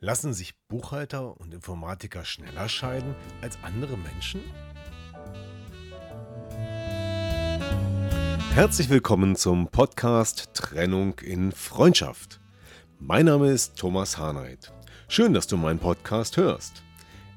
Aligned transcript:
Lassen 0.00 0.32
sich 0.32 0.54
Buchhalter 0.68 1.40
und 1.40 1.52
Informatiker 1.52 2.24
schneller 2.24 2.68
scheiden 2.68 3.16
als 3.42 3.58
andere 3.62 3.98
Menschen? 3.98 4.42
Herzlich 8.54 8.90
willkommen 8.90 9.34
zum 9.34 9.66
Podcast 9.66 10.50
Trennung 10.54 11.18
in 11.18 11.50
Freundschaft. 11.50 12.38
Mein 13.00 13.26
Name 13.26 13.50
ist 13.50 13.76
Thomas 13.76 14.18
Harnight. 14.18 14.72
Schön, 15.08 15.34
dass 15.34 15.48
du 15.48 15.56
meinen 15.56 15.80
Podcast 15.80 16.36
hörst. 16.36 16.84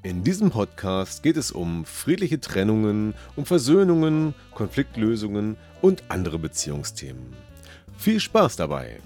In 0.04 0.24
diesem 0.24 0.52
Podcast 0.52 1.24
geht 1.24 1.38
es 1.38 1.52
um 1.52 1.84
friedliche 1.84 2.40
Trennungen, 2.40 3.16
um 3.36 3.48
Versöhnungen, 3.48 4.36
Konfliktlösungen 4.54 5.58
und 5.82 6.04
andere 6.10 6.38
Beziehungsthemen. 6.38 7.34
Viel 7.98 8.20
Spaß 8.20 8.56
dabei! 8.56 9.00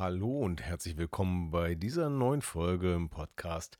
Hallo 0.00 0.40
und 0.40 0.62
herzlich 0.62 0.96
willkommen 0.96 1.50
bei 1.50 1.74
dieser 1.74 2.08
neuen 2.08 2.40
Folge 2.40 2.94
im 2.94 3.10
Podcast 3.10 3.78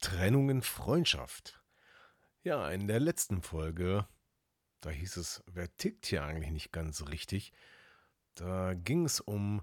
Trennung 0.00 0.48
in 0.48 0.62
Freundschaft. 0.62 1.62
Ja, 2.42 2.70
in 2.70 2.88
der 2.88 3.00
letzten 3.00 3.42
Folge, 3.42 4.08
da 4.80 4.88
hieß 4.88 5.18
es, 5.18 5.44
wer 5.44 5.68
tickt 5.76 6.06
hier 6.06 6.24
eigentlich 6.24 6.52
nicht 6.52 6.72
ganz 6.72 7.06
richtig? 7.08 7.52
Da 8.34 8.72
ging 8.72 9.04
es 9.04 9.20
um 9.20 9.60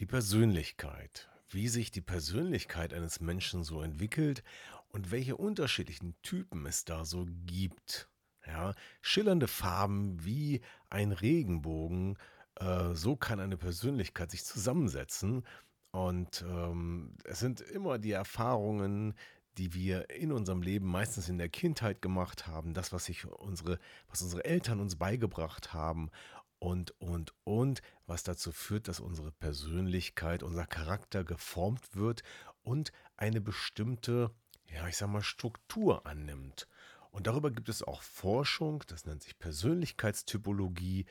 die 0.00 0.06
Persönlichkeit, 0.06 1.30
wie 1.50 1.68
sich 1.68 1.92
die 1.92 2.00
Persönlichkeit 2.00 2.92
eines 2.92 3.20
Menschen 3.20 3.62
so 3.62 3.80
entwickelt 3.80 4.42
und 4.88 5.12
welche 5.12 5.36
unterschiedlichen 5.36 6.20
Typen 6.22 6.66
es 6.66 6.84
da 6.84 7.04
so 7.04 7.28
gibt. 7.46 8.08
Ja, 8.44 8.74
schillernde 9.02 9.46
Farben 9.46 10.24
wie 10.24 10.62
ein 10.90 11.12
Regenbogen 11.12 12.18
äh, 12.56 12.94
so 12.94 13.16
kann 13.16 13.40
eine 13.40 13.56
Persönlichkeit 13.56 14.30
sich 14.30 14.44
zusammensetzen. 14.44 15.44
Und 15.90 16.44
ähm, 16.48 17.14
es 17.24 17.40
sind 17.40 17.60
immer 17.60 17.98
die 17.98 18.12
Erfahrungen, 18.12 19.14
die 19.58 19.74
wir 19.74 20.08
in 20.10 20.32
unserem 20.32 20.62
Leben 20.62 20.86
meistens 20.86 21.28
in 21.28 21.36
der 21.36 21.50
Kindheit 21.50 22.00
gemacht 22.00 22.46
haben, 22.46 22.72
das, 22.72 22.92
was 22.92 23.04
sich 23.04 23.26
unsere, 23.26 23.78
was 24.08 24.22
unsere 24.22 24.44
Eltern 24.44 24.80
uns 24.80 24.96
beigebracht 24.96 25.74
haben 25.74 26.10
und, 26.58 26.92
und, 27.00 27.34
und, 27.44 27.82
was 28.06 28.22
dazu 28.22 28.52
führt, 28.52 28.88
dass 28.88 29.00
unsere 29.00 29.32
Persönlichkeit, 29.32 30.42
unser 30.42 30.64
Charakter 30.64 31.24
geformt 31.24 31.94
wird 31.94 32.22
und 32.62 32.92
eine 33.16 33.40
bestimmte, 33.40 34.30
ja, 34.72 34.86
ich 34.88 34.96
sag 34.96 35.08
mal, 35.08 35.22
Struktur 35.22 36.06
annimmt. 36.06 36.68
Und 37.10 37.26
darüber 37.26 37.50
gibt 37.50 37.68
es 37.68 37.82
auch 37.82 38.00
Forschung, 38.00 38.84
das 38.86 39.04
nennt 39.04 39.22
sich 39.22 39.38
Persönlichkeitstypologie. 39.38 41.04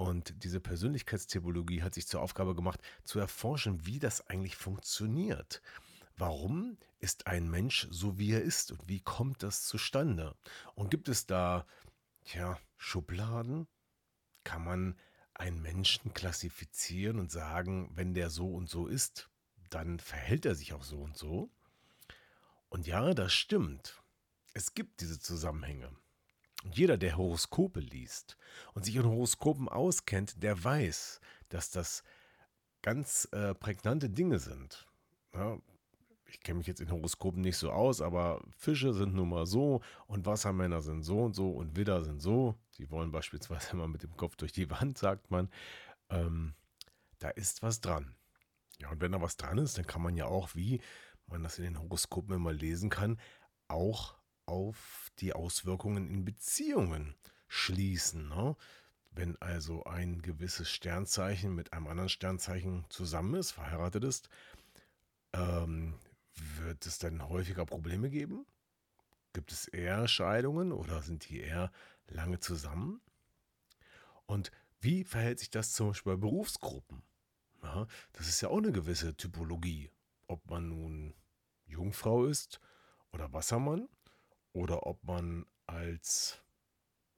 Und 0.00 0.44
diese 0.44 0.60
Persönlichkeitstypologie 0.60 1.82
hat 1.82 1.92
sich 1.92 2.06
zur 2.06 2.22
Aufgabe 2.22 2.54
gemacht, 2.54 2.80
zu 3.04 3.18
erforschen, 3.18 3.84
wie 3.84 3.98
das 3.98 4.26
eigentlich 4.28 4.56
funktioniert. 4.56 5.60
Warum 6.16 6.78
ist 7.00 7.26
ein 7.26 7.50
Mensch 7.50 7.86
so, 7.90 8.18
wie 8.18 8.32
er 8.32 8.40
ist 8.40 8.72
und 8.72 8.88
wie 8.88 9.00
kommt 9.00 9.42
das 9.42 9.64
zustande? 9.64 10.34
Und 10.74 10.90
gibt 10.90 11.10
es 11.10 11.26
da, 11.26 11.66
tja, 12.24 12.58
Schubladen? 12.78 13.68
Kann 14.42 14.64
man 14.64 14.96
einen 15.34 15.60
Menschen 15.60 16.14
klassifizieren 16.14 17.18
und 17.18 17.30
sagen, 17.30 17.90
wenn 17.94 18.14
der 18.14 18.30
so 18.30 18.54
und 18.54 18.70
so 18.70 18.86
ist, 18.86 19.28
dann 19.68 20.00
verhält 20.00 20.46
er 20.46 20.54
sich 20.54 20.72
auch 20.72 20.82
so 20.82 21.02
und 21.02 21.18
so? 21.18 21.50
Und 22.70 22.86
ja, 22.86 23.12
das 23.12 23.34
stimmt. 23.34 24.02
Es 24.54 24.72
gibt 24.72 25.02
diese 25.02 25.20
Zusammenhänge. 25.20 25.94
Jeder, 26.64 26.98
der 26.98 27.16
Horoskope 27.16 27.80
liest 27.80 28.36
und 28.74 28.84
sich 28.84 28.96
in 28.96 29.04
Horoskopen 29.04 29.68
auskennt, 29.68 30.42
der 30.42 30.62
weiß, 30.62 31.20
dass 31.48 31.70
das 31.70 32.04
ganz 32.82 33.28
äh, 33.32 33.54
prägnante 33.54 34.10
Dinge 34.10 34.38
sind. 34.38 34.86
Ja, 35.34 35.58
ich 36.26 36.40
kenne 36.40 36.58
mich 36.58 36.66
jetzt 36.66 36.80
in 36.80 36.90
Horoskopen 36.90 37.40
nicht 37.40 37.56
so 37.56 37.70
aus, 37.72 38.00
aber 38.00 38.42
Fische 38.56 38.92
sind 38.92 39.14
nun 39.14 39.30
mal 39.30 39.46
so 39.46 39.80
und 40.06 40.26
Wassermänner 40.26 40.80
sind 40.80 41.02
so 41.02 41.24
und 41.24 41.34
so 41.34 41.50
und 41.50 41.76
Widder 41.76 42.04
sind 42.04 42.20
so. 42.20 42.54
Sie 42.70 42.90
wollen 42.90 43.10
beispielsweise 43.10 43.70
immer 43.72 43.88
mit 43.88 44.02
dem 44.02 44.16
Kopf 44.16 44.36
durch 44.36 44.52
die 44.52 44.70
Wand, 44.70 44.98
sagt 44.98 45.30
man. 45.30 45.50
Ähm, 46.08 46.54
da 47.18 47.30
ist 47.30 47.62
was 47.62 47.80
dran. 47.80 48.14
Ja, 48.78 48.90
und 48.90 49.00
wenn 49.00 49.12
da 49.12 49.20
was 49.20 49.36
dran 49.36 49.58
ist, 49.58 49.76
dann 49.76 49.86
kann 49.86 50.02
man 50.02 50.16
ja 50.16 50.26
auch, 50.26 50.54
wie 50.54 50.80
man 51.26 51.42
das 51.42 51.58
in 51.58 51.64
den 51.64 51.78
Horoskopen 51.78 52.34
immer 52.34 52.52
lesen 52.52 52.90
kann, 52.90 53.20
auch 53.68 54.19
auf 54.50 55.10
die 55.20 55.32
Auswirkungen 55.32 56.08
in 56.08 56.24
Beziehungen 56.24 57.14
schließen. 57.48 58.28
Ne? 58.28 58.56
Wenn 59.12 59.40
also 59.40 59.84
ein 59.84 60.22
gewisses 60.22 60.68
Sternzeichen 60.70 61.54
mit 61.54 61.72
einem 61.72 61.86
anderen 61.86 62.08
Sternzeichen 62.08 62.84
zusammen 62.88 63.34
ist, 63.34 63.52
verheiratet 63.52 64.04
ist, 64.04 64.28
ähm, 65.32 65.98
wird 66.56 66.84
es 66.86 66.98
dann 66.98 67.28
häufiger 67.28 67.64
Probleme 67.64 68.10
geben? 68.10 68.46
Gibt 69.32 69.52
es 69.52 69.68
eher 69.68 70.08
Scheidungen 70.08 70.72
oder 70.72 71.02
sind 71.02 71.28
die 71.28 71.40
eher 71.40 71.70
lange 72.08 72.40
zusammen? 72.40 73.00
Und 74.26 74.50
wie 74.80 75.04
verhält 75.04 75.38
sich 75.38 75.50
das 75.50 75.72
zum 75.72 75.88
Beispiel 75.88 76.14
bei 76.14 76.20
Berufsgruppen? 76.20 77.02
Ja, 77.62 77.86
das 78.12 78.28
ist 78.28 78.40
ja 78.40 78.48
auch 78.48 78.58
eine 78.58 78.72
gewisse 78.72 79.16
Typologie. 79.16 79.90
Ob 80.26 80.48
man 80.48 80.68
nun 80.68 81.14
Jungfrau 81.66 82.24
ist 82.24 82.60
oder 83.12 83.32
Wassermann 83.32 83.88
oder 84.52 84.86
ob 84.86 85.02
man 85.04 85.46
als 85.66 86.42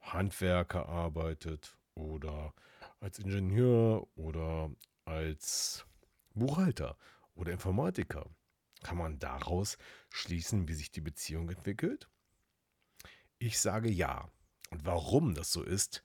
Handwerker 0.00 0.88
arbeitet 0.88 1.76
oder 1.94 2.54
als 3.00 3.18
Ingenieur 3.18 4.06
oder 4.16 4.70
als 5.04 5.86
Buchhalter 6.34 6.96
oder 7.34 7.52
Informatiker. 7.52 8.28
Kann 8.82 8.98
man 8.98 9.18
daraus 9.18 9.78
schließen, 10.10 10.68
wie 10.68 10.74
sich 10.74 10.90
die 10.90 11.00
Beziehung 11.00 11.48
entwickelt? 11.48 12.08
Ich 13.38 13.60
sage 13.60 13.90
ja. 13.90 14.28
Und 14.70 14.84
warum 14.84 15.34
das 15.34 15.52
so 15.52 15.62
ist, 15.62 16.04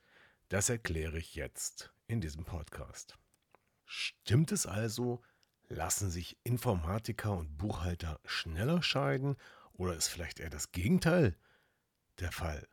das 0.49 0.69
erkläre 0.69 1.17
ich 1.17 1.35
jetzt 1.35 1.93
in 2.07 2.21
diesem 2.21 2.43
Podcast. 2.43 3.17
Stimmt 3.85 4.51
es 4.51 4.65
also, 4.65 5.21
lassen 5.69 6.09
sich 6.09 6.37
Informatiker 6.43 7.35
und 7.35 7.57
Buchhalter 7.57 8.19
schneller 8.25 8.83
scheiden 8.83 9.37
oder 9.77 9.95
ist 9.95 10.07
vielleicht 10.07 10.39
eher 10.39 10.49
das 10.49 10.71
Gegenteil 10.71 11.37
der 12.19 12.31
Fall? 12.31 12.67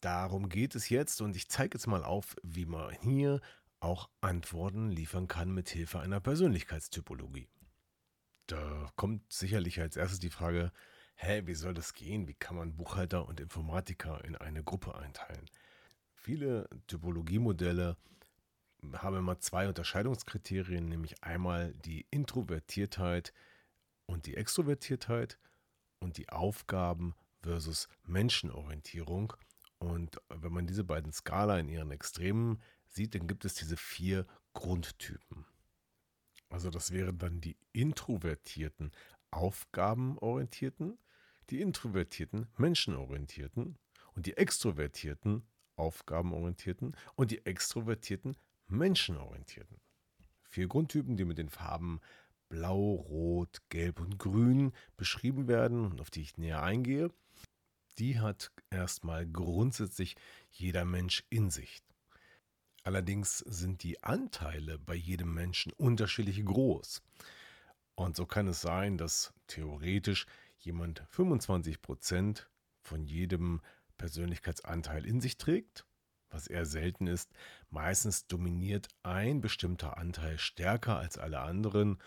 Darum 0.00 0.48
geht 0.48 0.74
es 0.74 0.88
jetzt 0.88 1.20
und 1.20 1.36
ich 1.36 1.48
zeige 1.48 1.78
jetzt 1.78 1.86
mal 1.86 2.04
auf, 2.04 2.36
wie 2.42 2.66
man 2.66 2.92
hier 3.02 3.40
auch 3.80 4.10
Antworten 4.20 4.90
liefern 4.90 5.28
kann 5.28 5.52
mit 5.52 5.68
Hilfe 5.68 6.00
einer 6.00 6.20
Persönlichkeitstypologie. 6.20 7.48
Da 8.46 8.90
kommt 8.96 9.32
sicherlich 9.32 9.80
als 9.80 9.96
erstes 9.96 10.18
die 10.18 10.30
Frage, 10.30 10.72
hä, 11.14 11.42
wie 11.46 11.54
soll 11.54 11.74
das 11.74 11.94
gehen? 11.94 12.28
Wie 12.28 12.34
kann 12.34 12.56
man 12.56 12.76
Buchhalter 12.76 13.26
und 13.28 13.40
Informatiker 13.40 14.24
in 14.24 14.36
eine 14.36 14.62
Gruppe 14.64 14.94
einteilen? 14.96 15.48
Viele 16.14 16.68
Typologiemodelle 16.86 17.96
haben 18.94 19.16
immer 19.16 19.38
zwei 19.38 19.68
Unterscheidungskriterien, 19.68 20.88
nämlich 20.88 21.22
einmal 21.22 21.72
die 21.74 22.06
Introvertiertheit 22.10 23.32
und 24.06 24.26
die 24.26 24.36
Extrovertiertheit 24.36 25.38
und 26.02 26.18
die 26.18 26.28
Aufgaben 26.28 27.14
versus 27.42 27.88
Menschenorientierung. 28.04 29.32
Und 29.78 30.20
wenn 30.28 30.52
man 30.52 30.66
diese 30.66 30.84
beiden 30.84 31.12
Skala 31.12 31.58
in 31.58 31.68
ihren 31.68 31.90
Extremen 31.90 32.60
sieht, 32.86 33.14
dann 33.14 33.26
gibt 33.26 33.44
es 33.44 33.54
diese 33.54 33.76
vier 33.76 34.26
Grundtypen. 34.52 35.46
Also 36.50 36.70
das 36.70 36.90
wären 36.90 37.18
dann 37.18 37.40
die 37.40 37.56
introvertierten, 37.72 38.92
aufgabenorientierten, 39.30 40.98
die 41.50 41.60
introvertierten, 41.60 42.46
menschenorientierten 42.58 43.78
und 44.14 44.26
die 44.26 44.36
extrovertierten, 44.36 45.42
aufgabenorientierten 45.76 46.94
und 47.14 47.30
die 47.30 47.44
extrovertierten, 47.46 48.36
menschenorientierten. 48.68 49.80
Vier 50.44 50.68
Grundtypen, 50.68 51.16
die 51.16 51.24
mit 51.24 51.38
den 51.38 51.48
Farben 51.48 52.00
Blau, 52.52 52.96
Rot, 53.08 53.62
Gelb 53.70 53.98
und 53.98 54.18
Grün 54.18 54.72
beschrieben 54.98 55.48
werden 55.48 55.86
und 55.86 56.02
auf 56.02 56.10
die 56.10 56.20
ich 56.20 56.36
näher 56.36 56.62
eingehe, 56.62 57.10
die 57.96 58.20
hat 58.20 58.52
erstmal 58.68 59.26
grundsätzlich 59.26 60.16
jeder 60.50 60.84
Mensch 60.84 61.24
in 61.30 61.48
sich. 61.48 61.82
Allerdings 62.84 63.38
sind 63.38 63.82
die 63.82 64.02
Anteile 64.02 64.78
bei 64.78 64.94
jedem 64.94 65.32
Menschen 65.32 65.72
unterschiedlich 65.72 66.44
groß. 66.44 67.00
Und 67.94 68.16
so 68.16 68.26
kann 68.26 68.48
es 68.48 68.60
sein, 68.60 68.98
dass 68.98 69.32
theoretisch 69.46 70.26
jemand 70.58 71.04
25% 71.04 72.44
von 72.82 73.02
jedem 73.06 73.62
Persönlichkeitsanteil 73.96 75.06
in 75.06 75.22
sich 75.22 75.38
trägt, 75.38 75.86
was 76.28 76.48
eher 76.48 76.66
selten 76.66 77.06
ist. 77.06 77.30
Meistens 77.70 78.26
dominiert 78.26 78.88
ein 79.02 79.40
bestimmter 79.40 79.96
Anteil 79.96 80.36
stärker 80.36 80.98
als 80.98 81.16
alle 81.16 81.40
anderen 81.40 81.98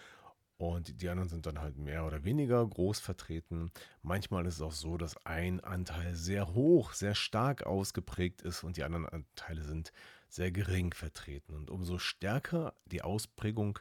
und 0.58 1.02
die 1.02 1.10
anderen 1.10 1.30
sind 1.30 1.46
dann 1.46 1.60
halt 1.60 1.78
mehr 1.78 2.06
oder 2.06 2.24
weniger 2.24 2.66
groß 2.66 3.00
vertreten. 3.00 3.72
Manchmal 4.02 4.46
ist 4.46 4.56
es 4.56 4.62
auch 4.62 4.72
so, 4.72 4.98
dass 4.98 5.18
ein 5.26 5.60
Anteil 5.62 6.16
sehr 6.16 6.54
hoch, 6.54 6.94
sehr 6.94 7.16
stark 7.16 7.66
ausgeprägt 7.66 8.42
ist 8.42 8.64
und 8.64 8.78
die 8.78 8.84
anderen 8.84 9.08
Anteile 9.08 9.64
sind 9.64 9.92
sehr 10.30 10.52
gering 10.52 10.94
vertreten. 10.94 11.54
Und 11.54 11.70
umso 11.70 11.98
stärker 11.98 12.74
die 12.86 13.02
Ausprägung 13.02 13.80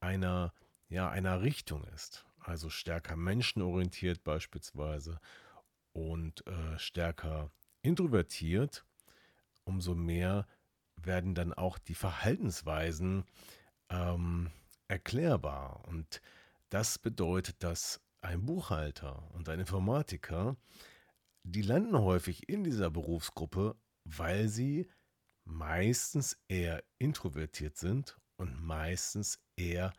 einer, 0.00 0.52
ja, 0.88 1.08
einer 1.08 1.42
Richtung 1.42 1.84
ist, 1.94 2.24
also 2.40 2.68
stärker 2.68 3.14
menschenorientiert 3.14 4.24
beispielsweise 4.24 5.20
und 5.92 6.44
äh, 6.46 6.78
stärker 6.78 7.50
introvertiert, 7.82 8.84
umso 9.64 9.94
mehr 9.94 10.48
werden 10.96 11.34
dann 11.34 11.52
auch 11.52 11.78
die 11.78 11.94
Verhaltensweisen 11.94 13.24
ähm, 13.88 14.50
erklärbar. 14.88 15.84
Und 15.86 16.20
das 16.70 16.98
bedeutet, 16.98 17.62
dass 17.62 18.00
ein 18.20 18.44
Buchhalter 18.44 19.30
und 19.34 19.48
ein 19.48 19.60
Informatiker, 19.60 20.56
die 21.44 21.62
landen 21.62 21.98
häufig 21.98 22.48
in 22.48 22.64
dieser 22.64 22.90
Berufsgruppe, 22.90 23.76
weil 24.04 24.48
sie 24.48 24.88
meistens 25.44 26.38
eher 26.48 26.82
introvertiert 26.98 27.76
sind 27.76 28.18
und 28.36 28.60
meistens 28.60 29.40
eher 29.56 29.92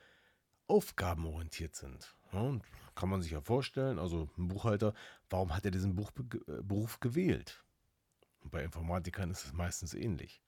aufgabenorientiert 0.68 1.76
sind. 1.76 2.16
Ja, 2.32 2.60
kann 2.94 3.10
man 3.10 3.22
sich 3.22 3.32
ja 3.32 3.42
vorstellen, 3.42 3.98
also 3.98 4.30
ein 4.38 4.50
Buchhalter, 4.50 4.94
warum 5.30 5.56
hat 5.56 5.66
er 5.66 5.72
diesen 5.72 5.96
Buch, 5.96 6.12
Beruf 6.12 7.00
gewählt? 7.00 7.64
Und 8.42 8.52
bei 8.52 8.64
Informatikern 8.64 9.32
ist 9.32 9.46
es 9.46 9.54
meistens 9.54 9.94
ähnlich. 9.94 10.44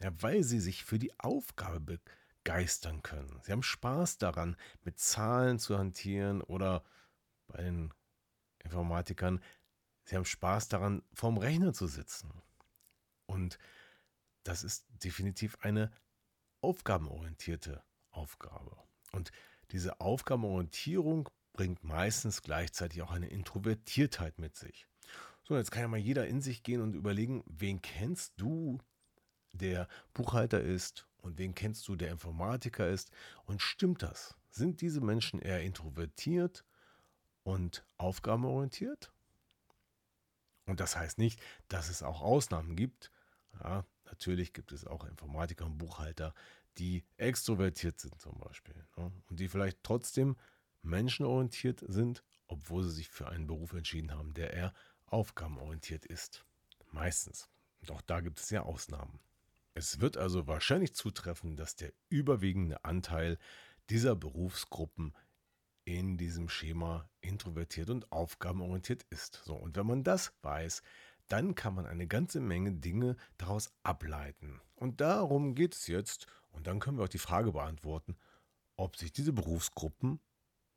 Ja, 0.00 0.10
weil 0.22 0.42
sie 0.42 0.60
sich 0.60 0.84
für 0.84 0.98
die 0.98 1.18
Aufgabe 1.18 1.80
begeistern 1.80 2.25
können. 3.02 3.40
Sie 3.42 3.52
haben 3.52 3.62
Spaß 3.62 4.18
daran, 4.18 4.56
mit 4.82 4.98
Zahlen 4.98 5.58
zu 5.58 5.78
hantieren 5.78 6.42
oder 6.42 6.84
bei 7.48 7.62
den 7.62 7.92
Informatikern, 8.60 9.42
sie 10.04 10.16
haben 10.16 10.24
Spaß 10.24 10.68
daran, 10.68 11.02
vorm 11.12 11.38
Rechner 11.38 11.72
zu 11.72 11.86
sitzen. 11.86 12.30
Und 13.26 13.58
das 14.44 14.62
ist 14.64 14.86
definitiv 15.04 15.58
eine 15.60 15.90
aufgabenorientierte 16.60 17.82
Aufgabe. 18.10 18.76
Und 19.12 19.32
diese 19.72 20.00
Aufgabenorientierung 20.00 21.28
bringt 21.52 21.82
meistens 21.84 22.42
gleichzeitig 22.42 23.02
auch 23.02 23.10
eine 23.10 23.28
Introvertiertheit 23.28 24.38
mit 24.38 24.56
sich. 24.56 24.86
So, 25.42 25.56
jetzt 25.56 25.70
kann 25.70 25.82
ja 25.82 25.88
mal 25.88 25.96
jeder 25.96 26.26
in 26.26 26.40
sich 26.40 26.62
gehen 26.62 26.80
und 26.80 26.94
überlegen, 26.94 27.42
wen 27.46 27.80
kennst 27.82 28.34
du, 28.36 28.78
der 29.52 29.88
Buchhalter 30.12 30.60
ist 30.60 31.06
und 31.26 31.38
wen 31.38 31.54
kennst 31.54 31.86
du, 31.88 31.96
der 31.96 32.10
Informatiker 32.10 32.88
ist? 32.88 33.10
Und 33.44 33.60
stimmt 33.60 34.02
das? 34.02 34.34
Sind 34.50 34.80
diese 34.80 35.00
Menschen 35.00 35.40
eher 35.40 35.62
introvertiert 35.62 36.64
und 37.42 37.84
aufgabenorientiert? 37.98 39.12
Und 40.66 40.80
das 40.80 40.96
heißt 40.96 41.18
nicht, 41.18 41.40
dass 41.68 41.88
es 41.90 42.02
auch 42.02 42.22
Ausnahmen 42.22 42.76
gibt. 42.76 43.10
Ja, 43.62 43.84
natürlich 44.04 44.52
gibt 44.52 44.72
es 44.72 44.86
auch 44.86 45.04
Informatiker 45.04 45.66
und 45.66 45.78
Buchhalter, 45.78 46.34
die 46.78 47.04
extrovertiert 47.16 48.00
sind 48.00 48.20
zum 48.20 48.38
Beispiel. 48.38 48.76
Ne? 48.96 49.12
Und 49.28 49.40
die 49.40 49.48
vielleicht 49.48 49.82
trotzdem 49.82 50.36
menschenorientiert 50.82 51.84
sind, 51.86 52.22
obwohl 52.48 52.84
sie 52.84 52.90
sich 52.90 53.08
für 53.08 53.28
einen 53.28 53.46
Beruf 53.46 53.72
entschieden 53.72 54.12
haben, 54.12 54.34
der 54.34 54.52
eher 54.52 54.74
aufgabenorientiert 55.06 56.04
ist. 56.06 56.44
Meistens. 56.92 57.48
Doch 57.82 58.00
da 58.00 58.20
gibt 58.20 58.40
es 58.40 58.50
ja 58.50 58.62
Ausnahmen. 58.62 59.20
Es 59.76 60.00
wird 60.00 60.16
also 60.16 60.46
wahrscheinlich 60.46 60.94
zutreffen, 60.94 61.54
dass 61.54 61.76
der 61.76 61.92
überwiegende 62.08 62.82
Anteil 62.86 63.36
dieser 63.90 64.16
Berufsgruppen 64.16 65.14
in 65.84 66.16
diesem 66.16 66.48
Schema 66.48 67.10
introvertiert 67.20 67.90
und 67.90 68.10
aufgabenorientiert 68.10 69.04
ist. 69.10 69.42
So, 69.44 69.54
und 69.54 69.76
wenn 69.76 69.86
man 69.86 70.02
das 70.02 70.32
weiß, 70.40 70.80
dann 71.28 71.54
kann 71.54 71.74
man 71.74 71.84
eine 71.84 72.06
ganze 72.06 72.40
Menge 72.40 72.72
Dinge 72.72 73.16
daraus 73.36 73.70
ableiten. 73.82 74.62
Und 74.76 75.02
darum 75.02 75.54
geht 75.54 75.74
es 75.74 75.88
jetzt. 75.88 76.26
Und 76.52 76.66
dann 76.66 76.80
können 76.80 76.96
wir 76.96 77.04
auch 77.04 77.08
die 77.08 77.18
Frage 77.18 77.52
beantworten, 77.52 78.16
ob 78.76 78.96
sich 78.96 79.12
diese 79.12 79.34
Berufsgruppen, 79.34 80.20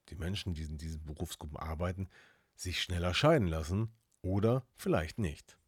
die 0.10 0.16
Menschen, 0.16 0.56
die 0.56 0.63
in 0.63 0.78
diesen 0.78 1.06
Berufsgruppen 1.06 1.56
arbeiten, 1.56 2.10
sich 2.57 2.81
schneller 2.81 3.13
scheiden 3.13 3.48
lassen 3.48 3.94
oder 4.22 4.68
vielleicht 4.75 5.19
nicht. 5.19 5.58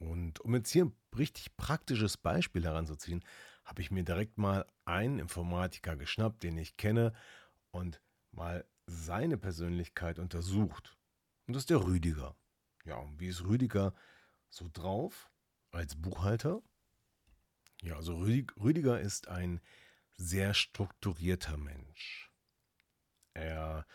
Und 0.00 0.40
um 0.40 0.54
jetzt 0.54 0.70
hier 0.70 0.86
ein 0.86 0.96
richtig 1.16 1.56
praktisches 1.56 2.16
Beispiel 2.16 2.64
heranzuziehen, 2.64 3.24
habe 3.64 3.82
ich 3.82 3.90
mir 3.90 4.04
direkt 4.04 4.38
mal 4.38 4.66
einen 4.84 5.18
Informatiker 5.18 5.96
geschnappt, 5.96 6.42
den 6.42 6.58
ich 6.58 6.76
kenne, 6.76 7.12
und 7.70 8.00
mal 8.30 8.64
seine 8.86 9.36
Persönlichkeit 9.36 10.18
untersucht. 10.18 10.96
Und 11.46 11.54
das 11.54 11.62
ist 11.62 11.70
der 11.70 11.84
Rüdiger. 11.84 12.36
Ja, 12.84 12.96
und 12.96 13.18
wie 13.18 13.28
ist 13.28 13.44
Rüdiger 13.44 13.94
so 14.48 14.68
drauf 14.72 15.30
als 15.72 15.96
Buchhalter? 15.96 16.62
Ja, 17.82 17.96
also 17.96 18.16
Rüdiger 18.16 19.00
ist 19.00 19.28
ein 19.28 19.60
sehr 20.16 20.54
strukturierter 20.54 21.56
Mensch. 21.56 22.30
Er 23.34 23.86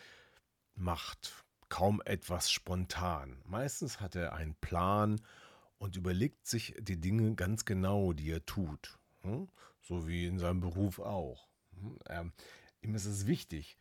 macht 0.74 1.44
kaum 1.68 2.02
etwas 2.04 2.50
spontan. 2.50 3.40
Meistens 3.44 4.00
hat 4.00 4.14
er 4.14 4.34
einen 4.34 4.54
Plan 4.56 5.20
und 5.82 5.96
überlegt 5.96 6.46
sich 6.46 6.76
die 6.78 7.00
Dinge 7.00 7.34
ganz 7.34 7.64
genau, 7.64 8.12
die 8.12 8.30
er 8.30 8.46
tut. 8.46 9.00
Hm? 9.22 9.48
So 9.80 10.06
wie 10.06 10.26
in 10.26 10.38
seinem 10.38 10.60
Beruf 10.60 11.00
auch. 11.00 11.48
Hm? 11.74 11.98
Ähm, 12.08 12.32
ihm 12.82 12.94
ist 12.94 13.04
es 13.04 13.26
wichtig, 13.26 13.76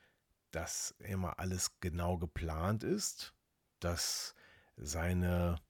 dass 0.50 0.96
immer 0.98 1.38
alles 1.38 1.80
genau 1.80 2.18
geplant 2.18 2.84
ist, 2.84 3.36
dass 3.80 4.34
seine, 4.78 5.62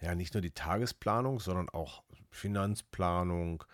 ja, 0.00 0.14
nicht 0.14 0.34
nur 0.34 0.40
die 0.40 0.52
Tagesplanung, 0.52 1.40
sondern 1.40 1.68
auch 1.68 2.04
Finanzplanung, 2.30 3.64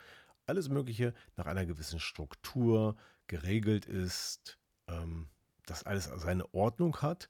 alles 0.46 0.70
Mögliche 0.70 1.12
nach 1.36 1.44
einer 1.44 1.66
gewissen 1.66 2.00
Struktur 2.00 2.96
geregelt 3.26 3.84
ist, 3.84 4.58
ähm, 4.86 5.28
dass 5.66 5.82
alles 5.82 6.04
seine 6.04 6.54
Ordnung 6.54 7.02
hat. 7.02 7.28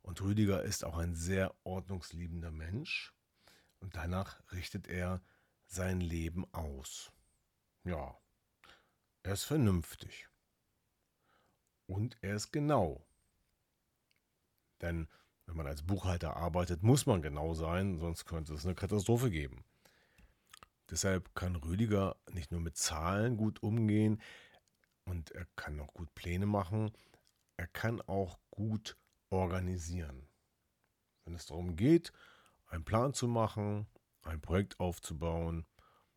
Und 0.00 0.22
Rüdiger 0.22 0.62
ist 0.62 0.82
auch 0.82 0.96
ein 0.96 1.14
sehr 1.14 1.54
ordnungsliebender 1.62 2.50
Mensch. 2.50 3.14
Und 3.84 3.96
danach 3.96 4.40
richtet 4.50 4.88
er 4.88 5.20
sein 5.66 6.00
Leben 6.00 6.46
aus. 6.54 7.12
Ja, 7.84 8.16
er 9.22 9.34
ist 9.34 9.44
vernünftig. 9.44 10.26
Und 11.86 12.16
er 12.22 12.34
ist 12.36 12.50
genau. 12.50 13.06
Denn 14.80 15.06
wenn 15.44 15.56
man 15.56 15.66
als 15.66 15.82
Buchhalter 15.82 16.34
arbeitet, 16.34 16.82
muss 16.82 17.04
man 17.04 17.20
genau 17.20 17.52
sein, 17.52 17.98
sonst 17.98 18.24
könnte 18.24 18.54
es 18.54 18.64
eine 18.64 18.74
Katastrophe 18.74 19.30
geben. 19.30 19.66
Deshalb 20.88 21.34
kann 21.34 21.54
Rüdiger 21.54 22.16
nicht 22.32 22.52
nur 22.52 22.62
mit 22.62 22.78
Zahlen 22.78 23.36
gut 23.36 23.62
umgehen 23.62 24.22
und 25.04 25.30
er 25.32 25.44
kann 25.56 25.78
auch 25.78 25.92
gut 25.92 26.14
Pläne 26.14 26.46
machen, 26.46 26.90
er 27.58 27.66
kann 27.66 28.00
auch 28.00 28.38
gut 28.50 28.96
organisieren. 29.28 30.26
Wenn 31.26 31.34
es 31.34 31.44
darum 31.44 31.76
geht, 31.76 32.14
einen 32.74 32.84
Plan 32.84 33.14
zu 33.14 33.28
machen, 33.28 33.86
ein 34.22 34.40
Projekt 34.40 34.80
aufzubauen, 34.80 35.64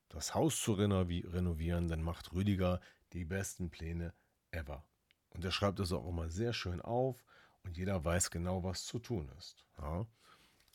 das 0.10 0.34
Haus 0.34 0.60
zu 0.60 0.74
renovieren, 0.74 1.88
dann 1.88 2.02
macht 2.02 2.34
Rüdiger 2.34 2.82
die 3.14 3.26
besten 3.26 3.70
Pläne 3.70 4.14
ever. 4.52 4.84
Und 5.30 5.46
er 5.46 5.52
schreibt 5.52 5.80
das 5.80 5.92
auch 5.92 6.08
immer 6.08 6.30
sehr 6.30 6.54
schön 6.54 6.82
auf 6.82 7.24
und 7.64 7.78
jeder 7.78 8.04
weiß 8.04 8.32
genau, 8.32 8.64
was 8.64 8.86
zu 8.86 8.98
tun 8.98 9.30
ist. 9.38 9.66
Ja? 9.78 10.08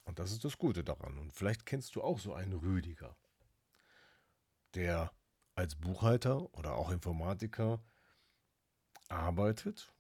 Und 0.04 0.18
das 0.18 0.30
ist 0.30 0.44
das 0.44 0.56
Gute 0.56 0.84
daran. 0.84 1.18
Und 1.18 1.32
vielleicht 1.32 1.66
kennst 1.66 1.96
du 1.96 2.02
auch 2.02 2.18
so 2.18 2.32
einen 2.32 2.52
Rüdiger, 2.52 3.16
der 4.74 5.12
als 5.54 5.74
Buchhalter 5.74 6.54
oder 6.54 6.74
auch 6.74 6.90
Informatiker 6.90 7.82
arbeitet. 9.08 9.92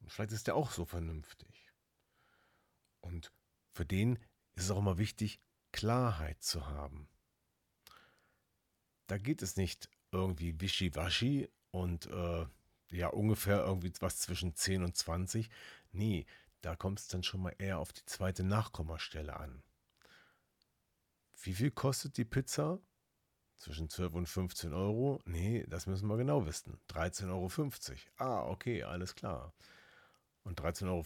Und 0.00 0.10
vielleicht 0.10 0.32
ist 0.32 0.46
der 0.46 0.56
auch 0.56 0.70
so 0.70 0.84
vernünftig. 0.84 1.70
Und 3.00 3.32
für 3.72 3.84
den 3.84 4.18
ist 4.54 4.64
es 4.64 4.70
auch 4.70 4.78
immer 4.78 4.98
wichtig, 4.98 5.40
Klarheit 5.72 6.42
zu 6.42 6.66
haben. 6.66 7.08
Da 9.06 9.18
geht 9.18 9.42
es 9.42 9.56
nicht 9.56 9.88
irgendwie 10.10 10.60
wischiwaschi 10.60 11.48
und 11.70 12.06
äh, 12.06 12.46
ja 12.90 13.08
ungefähr 13.08 13.64
irgendwie 13.64 13.92
was 14.00 14.18
zwischen 14.18 14.54
10 14.54 14.84
und 14.84 14.96
20. 14.96 15.50
Nee, 15.92 16.26
da 16.60 16.76
kommt 16.76 17.00
es 17.00 17.08
dann 17.08 17.22
schon 17.22 17.42
mal 17.42 17.54
eher 17.58 17.78
auf 17.78 17.92
die 17.92 18.04
zweite 18.04 18.44
Nachkommastelle 18.44 19.36
an. 19.36 19.62
Wie 21.42 21.54
viel 21.54 21.70
kostet 21.70 22.16
die 22.16 22.24
Pizza? 22.24 22.78
zwischen 23.62 23.88
12 23.88 24.14
und 24.14 24.28
15 24.28 24.74
Euro. 24.74 25.20
Nee, 25.24 25.64
das 25.68 25.86
müssen 25.86 26.08
wir 26.08 26.16
genau 26.16 26.46
wissen. 26.46 26.78
13,50 26.90 27.28
Euro. 27.28 27.50
Ah, 28.16 28.44
okay, 28.48 28.82
alles 28.82 29.14
klar. 29.14 29.54
Und 30.44 30.60
13,50 30.60 30.88
Euro, 30.88 31.04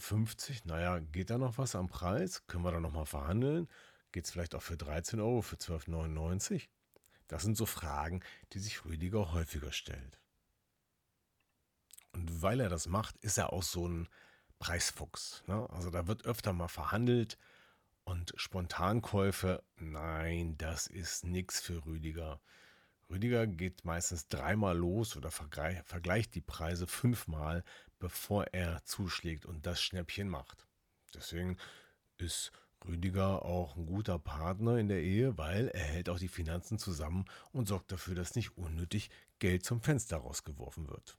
naja, 0.65 0.99
geht 0.99 1.29
da 1.29 1.37
noch 1.37 1.57
was 1.57 1.75
am 1.75 1.89
Preis? 1.89 2.45
Können 2.47 2.63
wir 2.63 2.71
da 2.71 2.79
nochmal 2.79 3.05
verhandeln? 3.05 3.67
Geht 4.11 4.25
es 4.25 4.31
vielleicht 4.31 4.55
auch 4.55 4.63
für 4.63 4.77
13 4.77 5.19
Euro, 5.19 5.41
für 5.41 5.57
12,99 5.57 6.51
Euro? 6.51 6.61
Das 7.27 7.43
sind 7.43 7.57
so 7.57 7.65
Fragen, 7.65 8.21
die 8.53 8.59
sich 8.59 8.85
Rüdiger 8.85 9.33
häufiger 9.33 9.71
stellt. 9.71 10.19
Und 12.13 12.41
weil 12.41 12.61
er 12.61 12.69
das 12.69 12.87
macht, 12.87 13.17
ist 13.17 13.37
er 13.37 13.53
auch 13.53 13.63
so 13.63 13.87
ein 13.87 14.07
Preisfuchs. 14.59 15.43
Ne? 15.45 15.69
Also 15.69 15.89
da 15.91 16.07
wird 16.07 16.25
öfter 16.25 16.53
mal 16.53 16.67
verhandelt 16.67 17.37
und 18.05 18.33
Spontankäufe, 18.37 19.63
nein, 19.75 20.57
das 20.57 20.87
ist 20.87 21.25
nichts 21.25 21.59
für 21.59 21.85
Rüdiger. 21.85 22.39
Rüdiger 23.09 23.47
geht 23.47 23.85
meistens 23.85 24.27
dreimal 24.27 24.77
los 24.77 25.15
oder 25.15 25.31
vergleicht 25.31 26.35
die 26.35 26.41
Preise 26.41 26.87
fünfmal, 26.87 27.63
bevor 27.99 28.45
er 28.53 28.83
zuschlägt 28.83 29.45
und 29.45 29.65
das 29.65 29.81
Schnäppchen 29.81 30.27
macht. 30.27 30.67
Deswegen 31.13 31.57
ist 32.17 32.51
Rüdiger 32.85 33.43
auch 33.43 33.75
ein 33.75 33.85
guter 33.85 34.19
Partner 34.19 34.77
in 34.77 34.87
der 34.87 35.01
Ehe, 35.01 35.37
weil 35.37 35.69
er 35.69 35.83
hält 35.83 36.09
auch 36.09 36.19
die 36.19 36.27
Finanzen 36.27 36.77
zusammen 36.77 37.25
und 37.51 37.67
sorgt 37.67 37.91
dafür, 37.91 38.13
dass 38.13 38.35
nicht 38.35 38.57
unnötig 38.57 39.09
Geld 39.39 39.65
zum 39.65 39.81
Fenster 39.81 40.17
rausgeworfen 40.17 40.87
wird. 40.89 41.17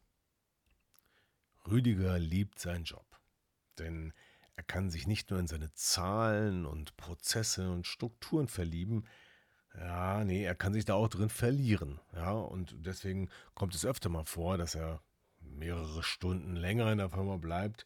Rüdiger 1.66 2.18
liebt 2.18 2.58
seinen 2.58 2.84
Job, 2.84 3.06
denn 3.78 4.12
er 4.56 4.62
kann 4.62 4.90
sich 4.90 5.06
nicht 5.06 5.30
nur 5.30 5.38
in 5.40 5.46
seine 5.46 5.72
Zahlen 5.74 6.66
und 6.66 6.96
Prozesse 6.96 7.70
und 7.70 7.86
Strukturen 7.86 8.48
verlieben, 8.48 9.04
ja, 9.80 10.24
nee, 10.24 10.44
er 10.44 10.54
kann 10.54 10.72
sich 10.72 10.84
da 10.84 10.94
auch 10.94 11.08
drin 11.08 11.28
verlieren. 11.28 12.00
Ja, 12.14 12.32
und 12.32 12.74
deswegen 12.78 13.28
kommt 13.54 13.74
es 13.74 13.84
öfter 13.84 14.08
mal 14.08 14.24
vor, 14.24 14.58
dass 14.58 14.74
er 14.74 15.00
mehrere 15.40 16.02
Stunden 16.02 16.56
länger 16.56 16.90
in 16.92 16.98
der 16.98 17.10
Firma 17.10 17.36
bleibt, 17.36 17.84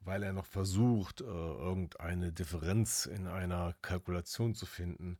weil 0.00 0.22
er 0.22 0.32
noch 0.32 0.46
versucht, 0.46 1.20
äh, 1.20 1.24
irgendeine 1.24 2.32
Differenz 2.32 3.06
in 3.06 3.26
einer 3.26 3.74
Kalkulation 3.82 4.54
zu 4.54 4.66
finden 4.66 5.18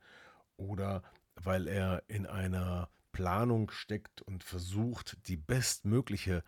oder 0.57 1.03
weil 1.35 1.67
er 1.67 2.03
in 2.09 2.27
einer 2.27 2.89
Planung 3.13 3.71
steckt 3.71 4.23
und 4.23 4.45
versucht, 4.45 5.17
die 5.29 5.37
bestmögliche 5.37 6.45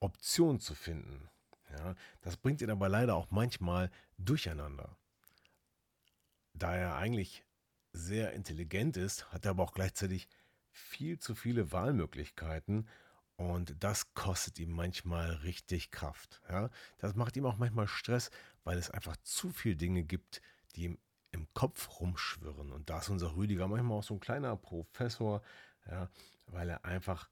Option 0.00 0.60
zu 0.60 0.74
finden. 0.74 1.28
Ja, 1.70 1.94
das 2.20 2.36
bringt 2.36 2.62
ihn 2.62 2.70
aber 2.70 2.88
leider 2.88 3.14
auch 3.16 3.30
manchmal 3.30 3.90
durcheinander. 4.18 4.96
Da 6.52 6.74
er 6.76 6.96
eigentlich 6.96 7.44
sehr 7.94 8.32
intelligent 8.32 8.96
ist, 8.96 9.32
hat 9.32 9.46
er 9.46 9.52
aber 9.52 9.62
auch 9.62 9.72
gleichzeitig 9.72 10.28
viel 10.70 11.18
zu 11.18 11.34
viele 11.34 11.72
Wahlmöglichkeiten 11.72 12.88
und 13.36 13.76
das 13.82 14.14
kostet 14.14 14.58
ihm 14.58 14.72
manchmal 14.72 15.30
richtig 15.30 15.90
Kraft. 15.90 16.42
Ja? 16.48 16.70
Das 16.98 17.14
macht 17.14 17.36
ihm 17.36 17.46
auch 17.46 17.56
manchmal 17.56 17.88
Stress, 17.88 18.30
weil 18.64 18.78
es 18.78 18.90
einfach 18.90 19.16
zu 19.22 19.50
viele 19.50 19.76
Dinge 19.76 20.02
gibt, 20.04 20.42
die 20.74 20.84
ihm 20.84 20.98
im 21.30 21.52
Kopf 21.54 22.00
rumschwirren. 22.00 22.72
Und 22.72 22.90
da 22.90 22.98
ist 22.98 23.08
unser 23.08 23.34
Rüdiger 23.34 23.66
manchmal 23.66 23.98
auch 23.98 24.04
so 24.04 24.14
ein 24.14 24.20
kleiner 24.20 24.56
Professor, 24.56 25.42
ja, 25.86 26.08
weil 26.46 26.70
er 26.70 26.84
einfach 26.84 27.28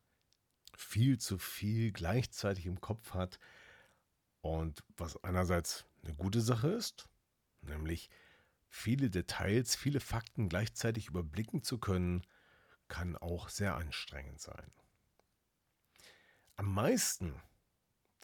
viel 0.77 1.19
zu 1.19 1.39
viel 1.39 1.93
gleichzeitig 1.93 2.67
im 2.67 2.81
Kopf 2.81 3.15
hat. 3.15 3.39
Und 4.41 4.83
was 4.97 5.23
einerseits 5.23 5.87
eine 6.03 6.15
gute 6.15 6.41
Sache 6.41 6.69
ist, 6.69 7.09
nämlich 7.61 8.11
viele 8.73 9.11
Details, 9.11 9.77
viele 9.77 10.01
Fakten 10.01 10.49
gleichzeitig 10.49 11.09
überblicken 11.09 11.63
zu 11.63 11.79
können, 11.79 12.27
kann 12.89 13.17
auch 13.19 13.51
sehr 13.51 13.77
anstrengend 13.77 14.41
sein. 14.41 14.73
Am 16.57 16.73
meisten 16.73 17.35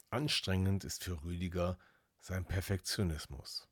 anstrengend 0.09 0.83
ist 0.83 1.03
für 1.03 1.23
Rüdiger 1.23 1.77
sein 2.19 2.45
Perfektionismus. 2.45 3.69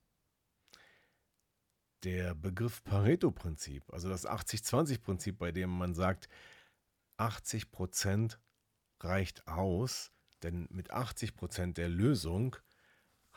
Der 2.04 2.36
Begriff 2.36 2.84
Pareto-Prinzip, 2.84 3.92
also 3.92 4.08
das 4.08 4.28
80-20-Prinzip, 4.28 5.40
bei 5.40 5.52
dem 5.52 5.72
man 5.72 5.96
sagt, 5.96 6.30
80% 7.18 8.38
reicht 9.00 9.48
aus, 9.48 10.12
denn 10.44 10.68
mit 10.70 10.94
80% 10.94 11.74
der 11.74 11.90
Lösung 11.90 12.56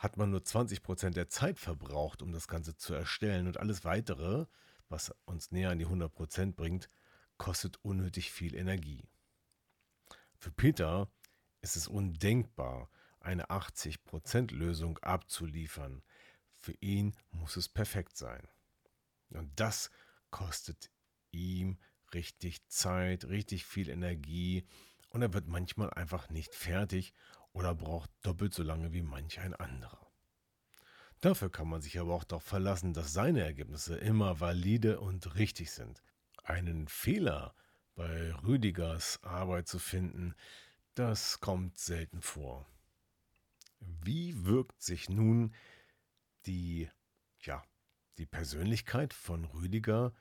hat 0.01 0.17
man 0.17 0.31
nur 0.31 0.39
20% 0.39 1.11
der 1.11 1.29
Zeit 1.29 1.59
verbraucht, 1.59 2.23
um 2.23 2.31
das 2.31 2.47
Ganze 2.47 2.75
zu 2.75 2.95
erstellen 2.95 3.45
und 3.45 3.57
alles 3.57 3.85
weitere, 3.85 4.47
was 4.89 5.13
uns 5.25 5.51
näher 5.51 5.69
an 5.69 5.77
die 5.77 5.85
100% 5.85 6.55
bringt, 6.55 6.89
kostet 7.37 7.77
unnötig 7.83 8.31
viel 8.31 8.55
Energie. 8.55 9.07
Für 10.39 10.49
Peter 10.49 11.07
ist 11.61 11.75
es 11.75 11.87
undenkbar, 11.87 12.89
eine 13.19 13.51
80% 13.51 14.51
Lösung 14.51 14.97
abzuliefern. 14.97 16.01
Für 16.55 16.73
ihn 16.79 17.13
muss 17.29 17.55
es 17.55 17.69
perfekt 17.69 18.17
sein. 18.17 18.47
Und 19.29 19.51
das 19.59 19.91
kostet 20.31 20.89
ihm 21.29 21.77
richtig 22.11 22.67
Zeit, 22.69 23.25
richtig 23.25 23.67
viel 23.67 23.87
Energie 23.87 24.65
und 25.09 25.21
er 25.21 25.31
wird 25.35 25.47
manchmal 25.47 25.91
einfach 25.91 26.29
nicht 26.29 26.55
fertig 26.55 27.13
oder 27.53 27.75
braucht 27.75 28.09
doppelt 28.21 28.53
so 28.53 28.63
lange 28.63 28.93
wie 28.93 29.01
manch 29.01 29.39
ein 29.39 29.53
anderer. 29.53 30.11
Dafür 31.19 31.51
kann 31.51 31.67
man 31.67 31.81
sich 31.81 31.99
aber 31.99 32.15
auch 32.15 32.23
darauf 32.23 32.43
verlassen, 32.43 32.93
dass 32.93 33.13
seine 33.13 33.41
Ergebnisse 33.41 33.95
immer 33.95 34.39
valide 34.39 34.99
und 34.99 35.35
richtig 35.35 35.71
sind. 35.71 36.01
Einen 36.43 36.87
Fehler 36.87 37.53
bei 37.95 38.33
Rüdigers 38.43 39.21
Arbeit 39.23 39.67
zu 39.67 39.77
finden, 39.77 40.33
das 40.95 41.39
kommt 41.39 41.77
selten 41.77 42.21
vor. 42.21 42.67
Wie 43.79 44.45
wirkt 44.45 44.81
sich 44.81 45.09
nun 45.09 45.53
die, 46.45 46.89
ja, 47.41 47.63
die 48.17 48.25
Persönlichkeit 48.25 49.13
von 49.13 49.45
Rüdiger 49.45 50.13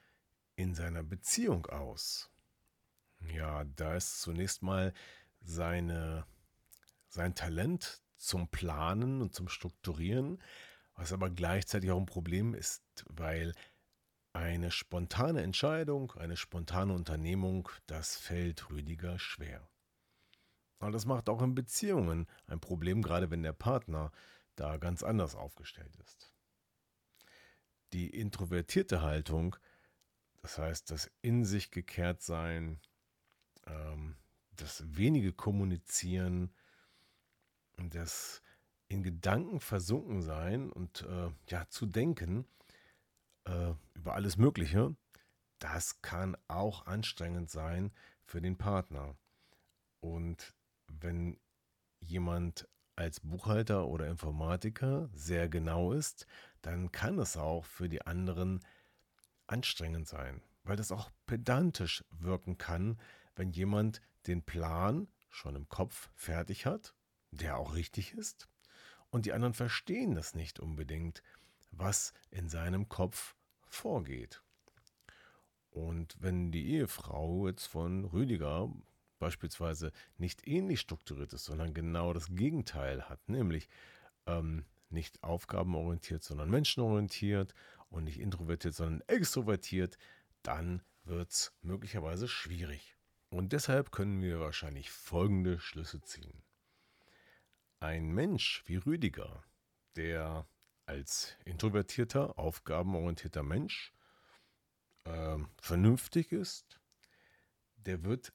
in 0.57 0.75
seiner 0.75 1.03
Beziehung 1.03 1.67
aus? 1.67 2.31
Ja, 3.35 3.65
da 3.65 3.97
ist 3.97 4.21
zunächst 4.21 4.63
mal 4.63 4.93
seine, 5.41 6.27
sein 7.11 7.35
Talent 7.35 8.03
zum 8.17 8.49
Planen 8.49 9.21
und 9.21 9.35
zum 9.35 9.49
Strukturieren, 9.49 10.43
was 10.95 11.13
aber 11.13 11.31
gleichzeitig 11.31 11.91
auch 11.91 11.99
ein 11.99 12.07
Problem 12.07 12.55
ist, 12.55 12.83
weil 13.09 13.53
eine 14.33 14.71
spontane 14.71 15.43
Entscheidung, 15.43 16.13
eine 16.13 16.37
spontane 16.37 16.95
Unternehmung, 16.95 17.69
das 17.87 18.17
fällt 18.17 18.71
Rüdiger 18.71 19.19
schwer. 19.19 19.69
Und 20.79 20.93
das 20.93 21.05
macht 21.05 21.29
auch 21.29 21.43
in 21.43 21.55
Beziehungen 21.55 22.27
ein 22.47 22.61
Problem, 22.61 23.03
gerade 23.03 23.31
wenn 23.31 23.43
der 23.43 23.53
Partner 23.53 24.13
da 24.55 24.77
ganz 24.77 25.03
anders 25.03 25.35
aufgestellt 25.35 25.95
ist. 25.97 26.33
Die 27.93 28.09
introvertierte 28.09 29.03
Haltung, 29.03 29.57
das 30.43 30.59
heißt 30.59 30.91
das 30.91 31.11
in 31.23 31.45
sich 31.45 31.71
gekehrt 31.71 32.23
sein, 32.23 32.81
ähm, 33.67 34.17
das 34.53 34.85
wenige 34.97 35.33
Kommunizieren 35.33 36.55
das 37.89 38.43
in 38.89 39.03
Gedanken 39.03 39.61
versunken 39.61 40.21
sein 40.21 40.71
und 40.71 41.03
äh, 41.03 41.31
ja 41.49 41.67
zu 41.69 41.87
denken 41.87 42.45
äh, 43.45 43.73
über 43.95 44.15
alles 44.15 44.37
Mögliche, 44.37 44.95
das 45.59 46.03
kann 46.03 46.37
auch 46.49 46.87
anstrengend 46.87 47.51
sein 47.51 47.93
für 48.25 48.43
den 48.43 48.59
Partner. 48.59 49.15
Und 50.01 50.55
wenn 50.89 51.39
jemand 52.01 52.69
als 52.97 53.21
Buchhalter 53.21 53.87
oder 53.87 54.09
Informatiker 54.09 55.09
sehr 55.15 55.49
genau 55.49 55.93
ist, 55.93 56.27
dann 56.63 56.93
kann 56.93 57.19
es 57.19 57.37
auch 57.37 57.65
für 57.65 57.89
die 57.89 58.03
anderen 58.07 58.61
anstrengend 59.47 60.09
sein, 60.09 60.43
weil 60.65 60.77
das 60.77 60.93
auch 60.93 61.11
pedantisch 61.27 62.05
wirken 62.11 62.59
kann, 62.59 62.99
wenn 63.37 63.51
jemand 63.51 64.01
den 64.27 64.43
Plan 64.43 65.09
schon 65.31 65.57
im 65.57 65.69
Kopf 65.69 66.11
fertig 66.15 66.67
hat, 66.67 66.95
der 67.31 67.57
auch 67.57 67.75
richtig 67.75 68.13
ist, 68.15 68.49
und 69.11 69.27
die 69.27 69.33
anderen 69.33 69.55
verstehen 69.55 70.15
das 70.15 70.35
nicht 70.35 70.61
unbedingt, 70.61 71.23
was 71.73 72.15
in 72.31 72.49
seinem 72.49 72.89
Kopf 72.89 73.35
vorgeht. 73.69 74.43
Und 75.71 76.17
wenn 76.21 76.51
die 76.53 76.71
Ehefrau 76.71 77.47
jetzt 77.49 77.67
von 77.67 78.05
Rüdiger 78.05 78.73
beispielsweise 79.19 79.93
nicht 80.17 80.47
ähnlich 80.47 80.81
strukturiert 80.81 81.33
ist, 81.33 81.45
sondern 81.45 81.75
genau 81.75 82.13
das 82.13 82.29
Gegenteil 82.35 83.09
hat, 83.09 83.29
nämlich 83.29 83.69
ähm, 84.27 84.65
nicht 84.89 85.23
aufgabenorientiert, 85.23 86.23
sondern 86.23 86.51
menschenorientiert 86.51 87.55
und 87.91 88.05
nicht 88.05 88.19
introvertiert, 88.19 88.75
sondern 88.75 89.03
extrovertiert, 89.07 89.99
dann 90.43 90.83
wird 91.05 91.31
es 91.31 91.53
möglicherweise 91.63 92.27
schwierig. 92.27 92.97
Und 93.29 93.53
deshalb 93.53 93.93
können 93.93 94.21
wir 94.23 94.41
wahrscheinlich 94.41 94.91
folgende 94.91 95.61
Schlüsse 95.61 96.01
ziehen. 96.01 96.43
Ein 97.83 98.11
Mensch 98.11 98.63
wie 98.67 98.77
Rüdiger, 98.77 99.43
der 99.97 100.47
als 100.85 101.35
introvertierter, 101.47 102.39
aufgabenorientierter 102.39 103.43
Mensch 103.43 103.95
äh, 105.05 105.39
vernünftig 105.57 106.31
ist, 106.31 106.79
der 107.77 108.05
wird 108.05 108.35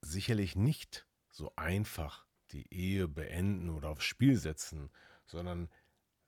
sicherlich 0.00 0.56
nicht 0.56 1.06
so 1.30 1.52
einfach 1.54 2.26
die 2.50 2.74
Ehe 2.74 3.06
beenden 3.06 3.70
oder 3.70 3.90
aufs 3.90 4.04
Spiel 4.04 4.36
setzen, 4.36 4.90
sondern 5.26 5.70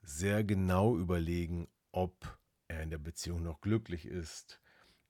sehr 0.03 0.45
genau 0.45 0.97
überlegen, 0.97 1.67
ob 1.91 2.39
er 2.69 2.85
in 2.85 2.91
der 2.91 2.99
Beziehung 2.99 3.43
noch 3.43 3.63
glücklich 3.63 4.07
ist. 4.07 4.61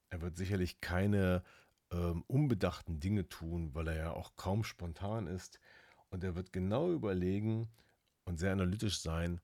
Er 0.09 0.23
wird 0.23 0.39
sicherlich 0.39 0.81
keine 0.81 1.45
ähm, 1.91 2.25
unbedachten 2.27 3.01
Dinge 3.01 3.29
tun, 3.29 3.75
weil 3.75 3.89
er 3.89 3.97
ja 3.97 4.13
auch 4.13 4.35
kaum 4.35 4.65
spontan 4.65 5.27
ist. 5.27 5.61
Und 6.15 6.23
er 6.23 6.37
wird 6.37 6.53
genau 6.53 6.93
überlegen 6.93 7.69
und 8.23 8.39
sehr 8.39 8.53
analytisch 8.53 9.01
sein, 9.01 9.41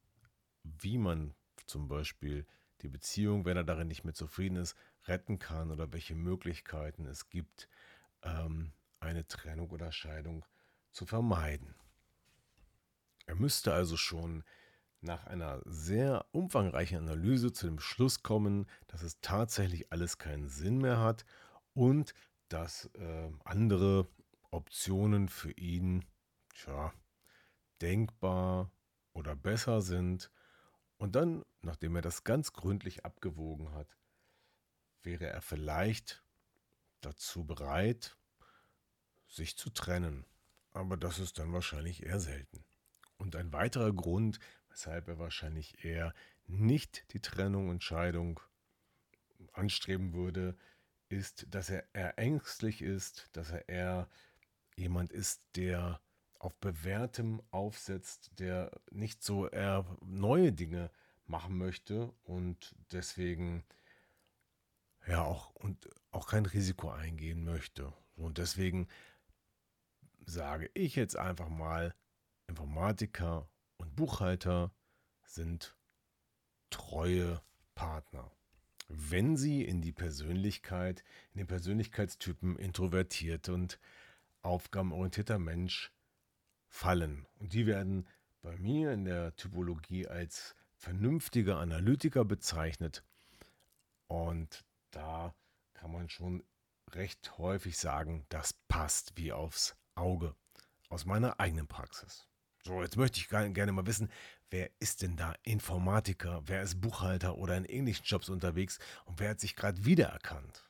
wie 0.63 0.99
man 0.99 1.35
zum 1.67 1.89
Beispiel 1.89 2.47
die 2.83 2.89
Beziehung, 2.89 3.45
wenn 3.45 3.57
er 3.57 3.65
darin 3.65 3.89
nicht 3.89 4.05
mehr 4.05 4.15
zufrieden 4.15 4.55
ist, 4.55 4.77
retten 5.09 5.41
kann 5.41 5.73
oder 5.73 5.93
welche 5.93 6.15
Möglichkeiten 6.15 7.07
es 7.07 7.29
gibt, 7.29 7.69
ähm, 8.23 8.71
eine 9.01 9.27
Trennung 9.27 9.71
oder 9.71 9.91
Scheidung 9.91 10.47
zu 10.93 11.07
vermeiden. 11.07 11.75
Er 13.27 13.35
müsste 13.35 13.75
also 13.75 13.97
schon 13.97 14.45
nach 15.01 15.27
einer 15.27 15.63
sehr 15.65 16.25
umfangreichen 16.31 16.99
Analyse 16.99 17.53
zu 17.53 17.67
dem 17.67 17.81
Schluss 17.81 18.23
kommen, 18.23 18.69
dass 18.87 19.03
es 19.03 19.21
tatsächlich 19.21 19.91
alles 19.91 20.19
keinen 20.19 20.49
Sinn 20.49 20.79
mehr 20.79 21.01
hat 21.01 21.25
und 21.75 22.15
dass 22.49 22.85
äh, 22.95 23.33
andere 23.43 24.07
Optionen 24.53 25.29
für 25.29 25.51
ihn 25.51 26.05
tja, 26.61 26.93
denkbar 27.81 28.71
oder 29.13 29.37
besser 29.37 29.81
sind. 29.81 30.31
Und 30.99 31.17
dann, 31.17 31.45
nachdem 31.63 31.97
er 31.97 32.03
das 32.03 32.25
ganz 32.25 32.53
gründlich 32.53 33.05
abgewogen 33.05 33.73
hat, 33.73 33.97
wäre 35.03 35.27
er 35.27 35.41
vielleicht 35.41 36.23
dazu 37.01 37.45
bereit, 37.45 38.17
sich 39.29 39.57
zu 39.57 39.71
trennen. 39.71 40.27
Aber 40.73 40.97
das 40.97 41.19
ist 41.19 41.39
dann 41.39 41.53
wahrscheinlich 41.53 42.05
eher 42.05 42.21
selten. 42.21 42.65
Und 43.17 43.37
ein 43.37 43.53
weiterer 43.53 43.93
Grund, 43.93 44.39
weshalb 44.69 45.09
er 45.09 45.19
wahrscheinlich 45.19 45.85
eher 45.85 46.15
nicht 46.47 47.13
die 47.13 47.21
Trennung 47.21 47.69
und 47.69 47.83
Scheidung 47.83 48.41
anstreben 49.53 50.13
würde, 50.13 50.57
ist, 51.09 51.47
dass 51.51 51.71
er 51.71 51.85
eher 51.93 52.19
ängstlich 52.19 52.83
ist, 52.83 53.29
dass 53.33 53.51
er 53.51 53.69
eher 53.69 54.09
jemand 54.77 55.13
ist, 55.13 55.43
der 55.57 56.01
auf 56.41 56.55
bewährtem 56.57 57.43
aufsetzt, 57.51 58.33
der 58.39 58.73
nicht 58.91 59.23
so 59.23 59.49
eher 59.49 59.85
neue 60.01 60.53
Dinge 60.53 60.91
machen 61.27 61.57
möchte 61.57 62.13
und 62.25 62.75
deswegen 62.91 63.63
ja 65.07 65.23
auch 65.23 65.55
und 65.55 65.89
auch 66.11 66.27
kein 66.27 66.47
Risiko 66.47 66.91
eingehen 66.91 67.45
möchte. 67.45 67.93
Und 68.17 68.39
deswegen 68.39 68.89
sage 70.25 70.71
ich 70.75 70.97
jetzt 70.97 71.17
einfach 71.17 71.49
mal, 71.49 71.95
Informatiker 72.47 73.49
und 73.77 73.95
Buchhalter 73.95 74.73
sind 75.25 75.77
treue 76.71 77.43
Partner. 77.75 78.31
Wenn 78.89 79.37
sie 79.37 79.63
in 79.63 79.83
die 79.83 79.93
Persönlichkeit, 79.93 81.05
in 81.33 81.39
den 81.39 81.47
Persönlichkeitstypen 81.47 82.57
introvertiert 82.57 83.49
und 83.49 83.79
aufgabenorientierter 84.43 85.39
Mensch 85.39 85.93
fallen. 86.71 87.27
Und 87.39 87.53
die 87.53 87.67
werden 87.67 88.07
bei 88.41 88.57
mir 88.57 88.93
in 88.93 89.05
der 89.05 89.37
Typologie 89.37 90.07
als 90.07 90.55
vernünftige 90.77 91.57
Analytiker 91.57 92.25
bezeichnet. 92.25 93.05
Und 94.07 94.65
da 94.91 95.35
kann 95.75 95.93
man 95.93 96.09
schon 96.09 96.43
recht 96.93 97.37
häufig 97.37 97.77
sagen, 97.77 98.25
das 98.31 98.55
passt 98.69 99.13
wie 99.17 99.33
aufs 99.33 99.77
Auge 99.95 100.35
aus 100.89 101.05
meiner 101.05 101.39
eigenen 101.39 101.67
Praxis. 101.67 102.27
So, 102.65 102.83
jetzt 102.83 102.97
möchte 102.97 103.21
ich 103.21 103.29
gerne 103.29 103.73
mal 103.73 103.87
wissen, 103.87 104.11
wer 104.51 104.71
ist 104.81 105.03
denn 105.03 105.17
da 105.17 105.35
Informatiker, 105.43 106.43
wer 106.47 106.63
ist 106.63 106.81
Buchhalter 106.81 107.37
oder 107.37 107.57
in 107.57 107.65
ähnlichen 107.65 108.05
Jobs 108.05 108.29
unterwegs 108.29 108.79
und 109.05 109.21
wer 109.21 109.31
hat 109.31 109.41
sich 109.41 109.57
gerade 109.57 109.85
wiedererkannt? 109.85 110.69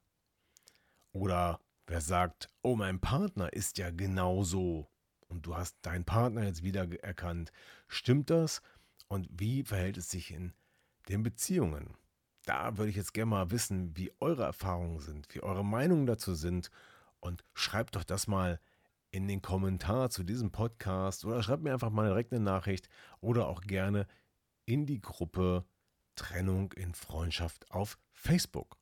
Oder 1.12 1.60
wer 1.86 2.00
sagt, 2.00 2.48
oh, 2.62 2.76
mein 2.76 3.00
Partner 3.00 3.52
ist 3.52 3.78
ja 3.78 3.90
genauso 3.90 4.89
und 5.30 5.46
du 5.46 5.56
hast 5.56 5.76
deinen 5.82 6.04
Partner 6.04 6.44
jetzt 6.44 6.62
wiedererkannt. 6.62 7.52
Stimmt 7.88 8.30
das? 8.30 8.62
Und 9.08 9.28
wie 9.30 9.62
verhält 9.62 9.96
es 9.96 10.10
sich 10.10 10.32
in 10.32 10.52
den 11.08 11.22
Beziehungen? 11.22 11.94
Da 12.44 12.76
würde 12.76 12.90
ich 12.90 12.96
jetzt 12.96 13.14
gerne 13.14 13.30
mal 13.30 13.50
wissen, 13.50 13.96
wie 13.96 14.12
eure 14.20 14.44
Erfahrungen 14.44 15.00
sind, 15.00 15.34
wie 15.34 15.42
eure 15.42 15.64
Meinungen 15.64 16.06
dazu 16.06 16.34
sind 16.34 16.70
und 17.20 17.44
schreibt 17.54 17.96
doch 17.96 18.04
das 18.04 18.26
mal 18.26 18.60
in 19.10 19.28
den 19.28 19.42
Kommentar 19.42 20.10
zu 20.10 20.22
diesem 20.22 20.50
Podcast 20.50 21.24
oder 21.24 21.42
schreibt 21.42 21.62
mir 21.62 21.72
einfach 21.72 21.90
mal 21.90 22.08
direkt 22.08 22.32
eine 22.32 22.42
Nachricht 22.42 22.88
oder 23.20 23.48
auch 23.48 23.60
gerne 23.62 24.06
in 24.66 24.86
die 24.86 25.00
Gruppe 25.00 25.64
Trennung 26.14 26.72
in 26.72 26.94
Freundschaft 26.94 27.70
auf 27.70 27.98
Facebook. 28.12 28.79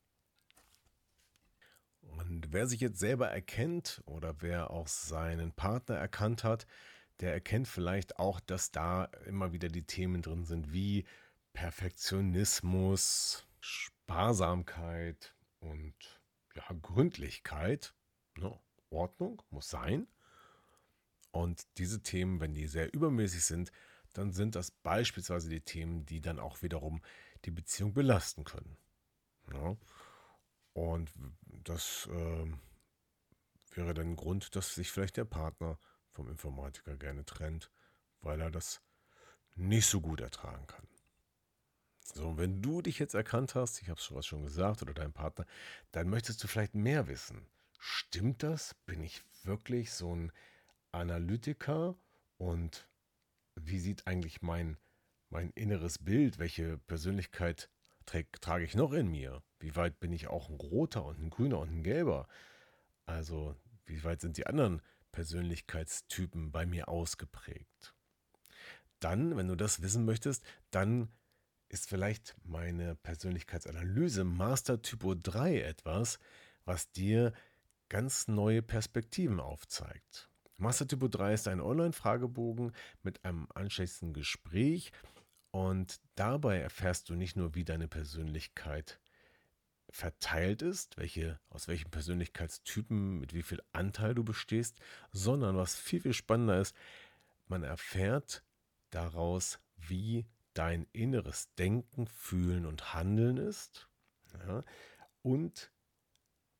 Und 2.18 2.52
wer 2.52 2.66
sich 2.66 2.80
jetzt 2.80 2.98
selber 2.98 3.28
erkennt 3.28 4.02
oder 4.04 4.42
wer 4.42 4.70
auch 4.70 4.88
seinen 4.88 5.52
Partner 5.52 5.94
erkannt 5.96 6.42
hat, 6.42 6.66
der 7.20 7.32
erkennt 7.32 7.68
vielleicht 7.68 8.18
auch, 8.18 8.40
dass 8.40 8.72
da 8.72 9.04
immer 9.26 9.52
wieder 9.52 9.68
die 9.68 9.84
Themen 9.84 10.20
drin 10.22 10.44
sind 10.44 10.72
wie 10.72 11.04
Perfektionismus, 11.52 13.46
Sparsamkeit 13.60 15.34
und 15.60 15.94
ja, 16.56 16.64
Gründlichkeit. 16.82 17.94
Ne? 18.36 18.58
Ordnung 18.90 19.42
muss 19.50 19.70
sein. 19.70 20.08
Und 21.30 21.66
diese 21.78 22.02
Themen, 22.02 22.40
wenn 22.40 22.54
die 22.54 22.66
sehr 22.66 22.92
übermäßig 22.92 23.44
sind, 23.44 23.70
dann 24.12 24.32
sind 24.32 24.56
das 24.56 24.72
beispielsweise 24.72 25.48
die 25.48 25.60
Themen, 25.60 26.04
die 26.04 26.20
dann 26.20 26.40
auch 26.40 26.62
wiederum 26.62 27.00
die 27.44 27.52
Beziehung 27.52 27.92
belasten 27.92 28.42
können. 28.42 28.76
Ja. 29.52 29.76
Und 30.78 31.12
das 31.64 32.08
äh, 32.12 32.46
wäre 33.74 33.94
dann 33.94 34.10
ein 34.10 34.16
Grund, 34.16 34.54
dass 34.54 34.76
sich 34.76 34.92
vielleicht 34.92 35.16
der 35.16 35.24
Partner 35.24 35.76
vom 36.12 36.28
Informatiker 36.28 36.96
gerne 36.96 37.24
trennt, 37.24 37.68
weil 38.20 38.40
er 38.40 38.52
das 38.52 38.80
nicht 39.56 39.88
so 39.88 40.00
gut 40.00 40.20
ertragen 40.20 40.68
kann. 40.68 40.86
So, 42.14 42.38
wenn 42.38 42.62
du 42.62 42.80
dich 42.80 43.00
jetzt 43.00 43.14
erkannt 43.14 43.56
hast, 43.56 43.82
ich 43.82 43.88
habe 43.88 43.98
es 43.98 44.26
schon 44.26 44.44
gesagt, 44.44 44.80
oder 44.82 44.94
dein 44.94 45.12
Partner, 45.12 45.46
dann 45.90 46.08
möchtest 46.08 46.44
du 46.44 46.46
vielleicht 46.46 46.76
mehr 46.76 47.08
wissen. 47.08 47.44
Stimmt 47.80 48.44
das? 48.44 48.74
Bin 48.86 49.02
ich 49.02 49.24
wirklich 49.42 49.92
so 49.92 50.14
ein 50.14 50.30
Analytiker 50.92 51.96
und 52.36 52.88
wie 53.56 53.80
sieht 53.80 54.06
eigentlich 54.06 54.42
mein, 54.42 54.78
mein 55.28 55.50
inneres 55.50 55.98
Bild, 55.98 56.38
welche 56.38 56.78
Persönlichkeit 56.78 57.68
trage 58.40 58.64
ich 58.64 58.74
noch 58.74 58.92
in 58.92 59.08
mir? 59.08 59.42
Wie 59.60 59.76
weit 59.76 60.00
bin 60.00 60.12
ich 60.12 60.28
auch 60.28 60.48
ein 60.48 60.56
roter 60.56 61.04
und 61.04 61.20
ein 61.20 61.30
grüner 61.30 61.58
und 61.58 61.70
ein 61.70 61.82
gelber? 61.82 62.26
Also, 63.06 63.56
wie 63.86 64.02
weit 64.04 64.20
sind 64.20 64.36
die 64.36 64.46
anderen 64.46 64.82
Persönlichkeitstypen 65.12 66.52
bei 66.52 66.66
mir 66.66 66.88
ausgeprägt? 66.88 67.94
Dann, 69.00 69.36
wenn 69.36 69.48
du 69.48 69.54
das 69.54 69.82
wissen 69.82 70.04
möchtest, 70.04 70.44
dann 70.70 71.08
ist 71.68 71.88
vielleicht 71.88 72.36
meine 72.44 72.94
Persönlichkeitsanalyse 72.96 74.24
Master 74.24 74.80
Typo 74.80 75.14
3 75.14 75.60
etwas, 75.60 76.18
was 76.64 76.90
dir 76.92 77.32
ganz 77.88 78.28
neue 78.28 78.62
Perspektiven 78.62 79.40
aufzeigt. 79.40 80.30
Master 80.56 80.88
Typo 80.88 81.08
3 81.08 81.34
ist 81.34 81.48
ein 81.48 81.60
Online-Fragebogen 81.60 82.72
mit 83.02 83.24
einem 83.24 83.46
anschließenden 83.54 84.12
Gespräch 84.12 84.92
und 85.58 86.00
dabei 86.14 86.60
erfährst 86.60 87.08
du 87.08 87.16
nicht 87.16 87.34
nur, 87.34 87.56
wie 87.56 87.64
deine 87.64 87.88
Persönlichkeit 87.88 89.00
verteilt 89.90 90.62
ist, 90.62 90.96
welche, 90.98 91.40
aus 91.50 91.66
welchen 91.66 91.90
Persönlichkeitstypen, 91.90 93.18
mit 93.18 93.34
wie 93.34 93.42
viel 93.42 93.60
Anteil 93.72 94.14
du 94.14 94.22
bestehst, 94.22 94.78
sondern 95.10 95.56
was 95.56 95.74
viel, 95.74 96.00
viel 96.00 96.14
spannender 96.14 96.60
ist, 96.60 96.76
man 97.48 97.64
erfährt 97.64 98.44
daraus, 98.90 99.58
wie 99.74 100.26
dein 100.54 100.86
inneres 100.92 101.52
Denken, 101.56 102.06
Fühlen 102.06 102.64
und 102.64 102.94
Handeln 102.94 103.36
ist 103.36 103.88
ja, 104.34 104.62
und 105.22 105.72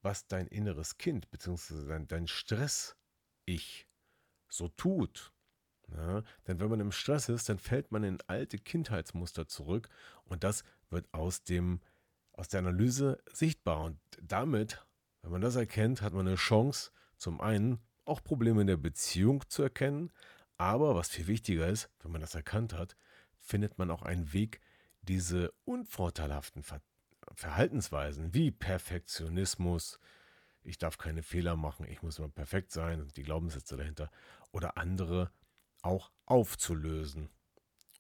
was 0.03 0.27
dein 0.27 0.49
inneres 0.49 0.99
Kind 0.99 1.31
bzw. 1.31 1.87
dein, 1.87 2.09
dein 2.09 2.27
Stress-Ich 2.27 3.87
so 4.49 4.67
tut. 4.67 5.33
Ja, 5.97 6.23
denn 6.47 6.61
wenn 6.61 6.69
man 6.69 6.81
im 6.81 6.93
Stress 6.93 7.29
ist, 7.29 7.49
dann 7.49 7.59
fällt 7.59 7.93
man 7.93 8.05
in 8.05 8.19
alte 8.27 8.59
Kindheitsmuster 8.59 9.47
zurück 9.47 9.89
und 10.25 10.45
das 10.45 10.65
wird 10.91 11.13
aus, 11.13 11.45
dem, 11.45 11.81
aus 12.33 12.49
der 12.49 12.61
Analyse 12.61 13.23
sichtbar. 13.33 13.85
Und 13.85 13.99
damit, 14.21 14.85
wenn 15.23 15.33
man 15.33 15.41
das 15.41 15.57
erkennt, 15.57 16.03
hat 16.03 16.13
man 16.13 16.27
eine 16.27 16.37
Chance, 16.37 16.91
zum 17.17 17.41
einen 17.41 17.79
auch 18.05 18.23
Probleme 18.23 18.61
in 18.61 18.67
der 18.67 18.77
Beziehung 18.77 19.49
zu 19.49 19.63
erkennen, 19.63 20.13
aber 20.57 20.95
was 20.95 21.09
viel 21.09 21.27
wichtiger 21.27 21.69
ist, 21.69 21.89
wenn 22.01 22.13
man 22.13 22.21
das 22.21 22.35
erkannt 22.35 22.73
hat, 22.75 22.97
findet 23.39 23.79
man 23.79 23.91
auch 23.91 24.03
einen 24.03 24.33
Weg, 24.33 24.61
diese 25.03 25.53
unvorteilhaften 25.65 26.63
Ver 26.63 26.81
Verhaltensweisen 27.35 28.33
wie 28.33 28.51
Perfektionismus, 28.51 30.01
ich 30.63 30.79
darf 30.79 30.97
keine 30.97 31.23
Fehler 31.23 31.57
machen, 31.57 31.87
ich 31.87 32.03
muss 32.03 32.19
immer 32.19 32.31
perfekt 32.31 32.73
sein 32.73 33.03
und 33.03 33.17
die 33.19 33.23
Glaubenssätze 33.23 33.77
dahinter 33.77 34.11
oder 34.51 34.79
andere 34.79 35.31
auch 35.89 36.11
aufzulösen. 36.27 37.31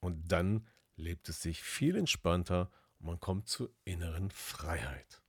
Und 0.00 0.30
dann 0.30 0.66
lebt 0.96 1.28
es 1.28 1.42
sich 1.42 1.62
viel 1.62 1.96
entspannter 1.96 2.70
und 2.98 3.06
man 3.06 3.20
kommt 3.20 3.48
zur 3.48 3.70
inneren 3.84 4.30
Freiheit. 4.30 5.22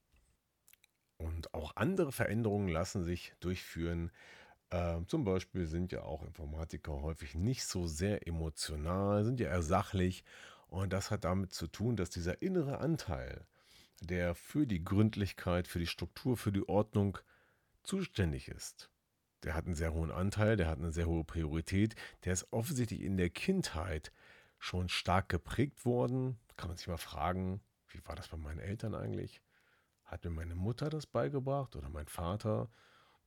Und 1.17 1.53
auch 1.53 1.75
andere 1.75 2.11
Veränderungen 2.11 2.67
lassen 2.67 3.03
sich 3.03 3.33
durchführen. 3.39 4.11
Ähm, 4.71 5.07
zum 5.07 5.23
Beispiel 5.23 5.65
sind 5.67 5.91
ja 5.91 6.03
auch 6.03 6.23
Informatiker 6.23 7.01
häufig 7.01 7.33
nicht 7.35 7.65
so 7.65 7.87
sehr 7.87 8.27
emotional, 8.27 9.23
sind 9.23 9.39
ja 9.39 9.47
eher 9.47 9.63
sachlich. 9.63 10.23
Und 10.67 10.93
das 10.93 11.11
hat 11.11 11.23
damit 11.23 11.53
zu 11.53 11.67
tun, 11.67 11.95
dass 11.95 12.09
dieser 12.09 12.41
innere 12.41 12.79
Anteil, 12.79 13.45
der 14.01 14.35
für 14.35 14.67
die 14.67 14.83
Gründlichkeit, 14.83 15.67
für 15.67 15.79
die 15.79 15.87
Struktur, 15.87 16.37
für 16.37 16.51
die 16.51 16.67
Ordnung 16.67 17.17
zuständig 17.83 18.49
ist, 18.49 18.89
der 19.43 19.55
hat 19.55 19.65
einen 19.65 19.75
sehr 19.75 19.93
hohen 19.93 20.11
Anteil, 20.11 20.57
der 20.57 20.67
hat 20.67 20.79
eine 20.79 20.91
sehr 20.91 21.07
hohe 21.07 21.23
Priorität, 21.23 21.95
der 22.25 22.33
ist 22.33 22.51
offensichtlich 22.51 23.01
in 23.01 23.17
der 23.17 23.29
Kindheit 23.29 24.11
schon 24.57 24.89
stark 24.89 25.29
geprägt 25.29 25.85
worden. 25.85 26.37
Kann 26.57 26.69
man 26.69 26.77
sich 26.77 26.87
mal 26.87 26.97
fragen, 26.97 27.61
wie 27.87 28.05
war 28.05 28.15
das 28.15 28.27
bei 28.27 28.37
meinen 28.37 28.59
Eltern 28.59 28.95
eigentlich? 28.95 29.41
Hat 30.03 30.25
mir 30.25 30.31
meine 30.31 30.55
Mutter 30.55 30.89
das 30.89 31.05
beigebracht 31.05 31.75
oder 31.75 31.89
mein 31.89 32.07
Vater? 32.07 32.69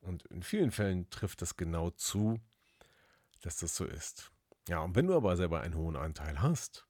Und 0.00 0.24
in 0.26 0.42
vielen 0.42 0.70
Fällen 0.70 1.08
trifft 1.10 1.42
das 1.42 1.56
genau 1.56 1.90
zu, 1.90 2.40
dass 3.40 3.56
das 3.56 3.76
so 3.76 3.84
ist. 3.84 4.32
Ja, 4.68 4.80
und 4.80 4.94
wenn 4.94 5.06
du 5.06 5.16
aber 5.16 5.36
selber 5.36 5.60
einen 5.60 5.76
hohen 5.76 5.96
Anteil 5.96 6.42
hast 6.42 6.86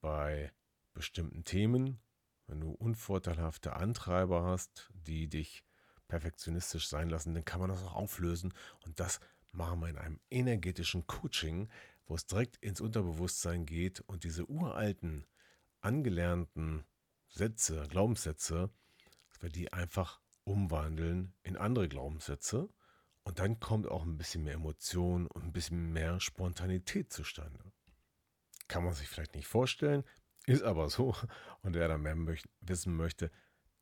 bei 0.00 0.52
bestimmten 0.92 1.44
Themen, 1.44 2.00
wenn 2.46 2.60
du 2.60 2.70
unvorteilhafte 2.70 3.74
Antreiber 3.74 4.44
hast, 4.44 4.90
die 4.94 5.28
dich 5.28 5.65
perfektionistisch 6.08 6.88
sein 6.88 7.08
lassen, 7.08 7.34
dann 7.34 7.44
kann 7.44 7.60
man 7.60 7.70
das 7.70 7.82
auch 7.82 7.94
auflösen. 7.94 8.54
Und 8.84 9.00
das 9.00 9.20
machen 9.52 9.80
wir 9.80 9.88
in 9.88 9.98
einem 9.98 10.20
energetischen 10.30 11.06
Coaching, 11.06 11.68
wo 12.06 12.14
es 12.14 12.26
direkt 12.26 12.56
ins 12.58 12.80
Unterbewusstsein 12.80 13.66
geht 13.66 14.00
und 14.00 14.24
diese 14.24 14.48
uralten, 14.48 15.26
angelernten 15.80 16.84
Sätze, 17.28 17.86
Glaubenssätze, 17.88 18.70
dass 19.28 19.42
wir 19.42 19.50
die 19.50 19.72
einfach 19.72 20.20
umwandeln 20.44 21.34
in 21.42 21.56
andere 21.56 21.88
Glaubenssätze. 21.88 22.68
Und 23.24 23.40
dann 23.40 23.58
kommt 23.58 23.88
auch 23.88 24.04
ein 24.04 24.16
bisschen 24.16 24.44
mehr 24.44 24.54
Emotion 24.54 25.26
und 25.26 25.44
ein 25.44 25.52
bisschen 25.52 25.92
mehr 25.92 26.20
Spontanität 26.20 27.12
zustande. 27.12 27.72
Kann 28.68 28.84
man 28.84 28.94
sich 28.94 29.08
vielleicht 29.08 29.34
nicht 29.34 29.48
vorstellen, 29.48 30.04
ist 30.46 30.62
aber 30.62 30.88
so. 30.88 31.14
Und 31.62 31.74
wer 31.74 31.88
da 31.88 31.98
mehr 31.98 32.14
möcht 32.14 32.48
wissen 32.60 32.94
möchte, 32.94 33.32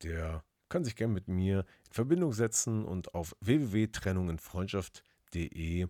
der 0.01 0.43
kann 0.69 0.83
sich 0.83 0.95
gerne 0.95 1.13
mit 1.13 1.27
mir 1.27 1.65
in 1.87 1.93
Verbindung 1.93 2.33
setzen 2.33 2.85
und 2.85 3.13
auf 3.13 3.35
www.trennungenfreundschaft.de 3.41 5.87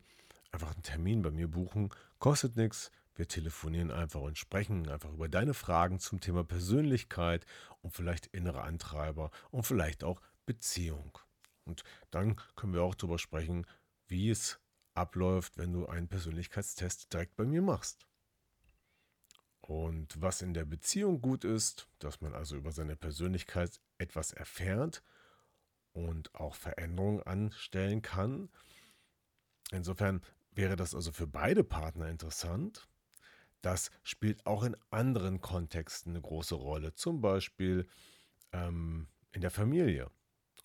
einfach 0.52 0.74
einen 0.74 0.84
Termin 0.84 1.22
bei 1.22 1.32
mir 1.32 1.48
buchen. 1.48 1.90
Kostet 2.20 2.56
nichts, 2.56 2.92
wir 3.16 3.28
telefonieren 3.28 3.92
einfach 3.92 4.22
und 4.22 4.38
sprechen 4.38 4.90
einfach 4.90 5.12
über 5.12 5.30
deine 5.30 5.54
Fragen 5.54 6.00
zum 6.00 6.20
Thema 6.20 6.44
Persönlichkeit 6.44 7.46
und 7.82 7.92
vielleicht 7.92 8.28
innere 8.28 8.64
Antreiber 8.64 9.32
und 9.52 9.64
vielleicht 9.64 10.04
auch 10.04 10.22
Beziehung. 10.46 11.18
Und 11.66 11.84
dann 12.12 12.36
können 12.56 12.74
wir 12.74 12.84
auch 12.84 12.96
darüber 12.96 13.18
sprechen, 13.18 13.66
wie 14.08 14.30
es 14.30 14.60
abläuft, 14.94 15.58
wenn 15.58 15.74
du 15.74 15.88
einen 15.88 16.08
Persönlichkeitstest 16.08 17.12
direkt 17.12 17.36
bei 17.36 17.46
mir 17.46 17.62
machst. 17.62 18.06
Und 19.68 20.22
was 20.22 20.44
in 20.44 20.54
der 20.54 20.64
Beziehung 20.64 21.22
gut 21.22 21.44
ist, 21.44 21.88
dass 21.98 22.22
man 22.22 22.36
also 22.36 22.56
über 22.56 22.72
seine 22.72 22.96
Persönlichkeit 22.96 23.82
etwas 23.98 24.32
erfährt 24.32 25.02
und 25.92 26.36
auch 26.36 26.54
Veränderungen 26.54 27.24
anstellen 27.24 28.04
kann. 28.04 28.50
Insofern 29.72 30.22
wäre 30.52 30.76
das 30.76 30.94
also 30.94 31.12
für 31.12 31.26
beide 31.26 31.64
Partner 31.64 32.10
interessant. 32.10 32.88
Das 33.64 33.90
spielt 34.04 34.46
auch 34.46 34.62
in 34.62 34.78
anderen 34.92 35.42
Kontexten 35.42 36.12
eine 36.12 36.22
große 36.22 36.54
Rolle, 36.54 36.94
zum 36.94 37.22
Beispiel 37.22 37.88
ähm, 38.52 39.08
in 39.32 39.42
der 39.42 39.50
Familie 39.50 40.12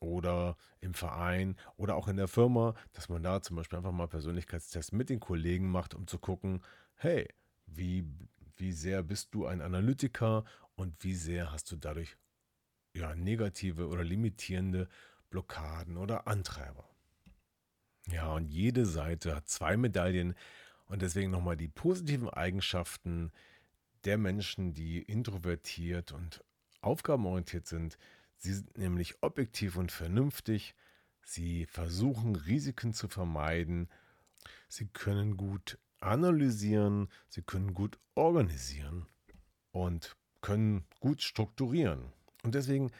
oder 0.00 0.58
im 0.80 0.92
Verein 0.92 1.56
oder 1.78 1.96
auch 1.96 2.06
in 2.06 2.18
der 2.18 2.28
Firma, 2.28 2.74
dass 2.92 3.08
man 3.08 3.22
da 3.22 3.40
zum 3.40 3.56
Beispiel 3.56 3.78
einfach 3.78 3.92
mal 3.92 4.08
Persönlichkeitstests 4.08 4.92
mit 4.92 5.08
den 5.08 5.20
Kollegen 5.20 5.70
macht, 5.70 5.94
um 5.94 6.06
zu 6.06 6.18
gucken, 6.18 6.62
hey, 6.96 7.26
wie, 7.64 8.04
wie 8.61 8.73
sehr 8.73 9.03
bist 9.03 9.35
du 9.35 9.46
ein 9.46 9.61
Analytiker 9.61 10.44
und 10.75 11.03
wie 11.03 11.14
sehr 11.14 11.53
hast 11.53 11.70
du 11.73 11.77
dadurch 11.77 12.16
ja, 12.94 13.14
negative 13.14 13.88
oder 13.88 14.05
limitierende 14.05 14.88
Blockaden 15.31 15.96
oder 15.96 16.27
Antreiber. 16.27 16.88
Ja, 18.09 18.33
und 18.33 18.49
jede 18.49 18.87
Seite 18.87 19.37
hat 19.37 19.49
zwei 19.49 19.77
Medaillen. 19.77 20.35
Und 20.87 21.03
deswegen 21.03 21.31
nochmal 21.31 21.57
die 21.57 21.68
positiven 21.68 22.29
Eigenschaften 22.29 23.31
der 24.05 24.18
Menschen, 24.18 24.75
die 24.75 25.01
introvertiert 25.03 26.12
und 26.12 26.42
aufgabenorientiert 26.81 27.66
sind. 27.66 27.96
Sie 28.37 28.55
sind 28.55 28.77
nämlich 28.77 29.23
objektiv 29.23 29.77
und 29.77 29.92
vernünftig. 29.92 30.75
Sie 31.23 31.66
versuchen 31.66 32.35
Risiken 32.35 32.92
zu 32.92 33.07
vermeiden. 33.07 33.88
Sie 34.68 34.88
können 34.88 35.37
gut 35.37 35.79
analysieren. 36.00 37.08
Sie 37.28 37.42
können 37.42 37.74
gut 37.74 37.98
organisieren 38.14 39.06
und 39.72 40.16
können 40.40 40.84
gut 41.00 41.22
strukturieren. 41.22 42.12
Und 42.42 42.54
deswegen 42.54 42.90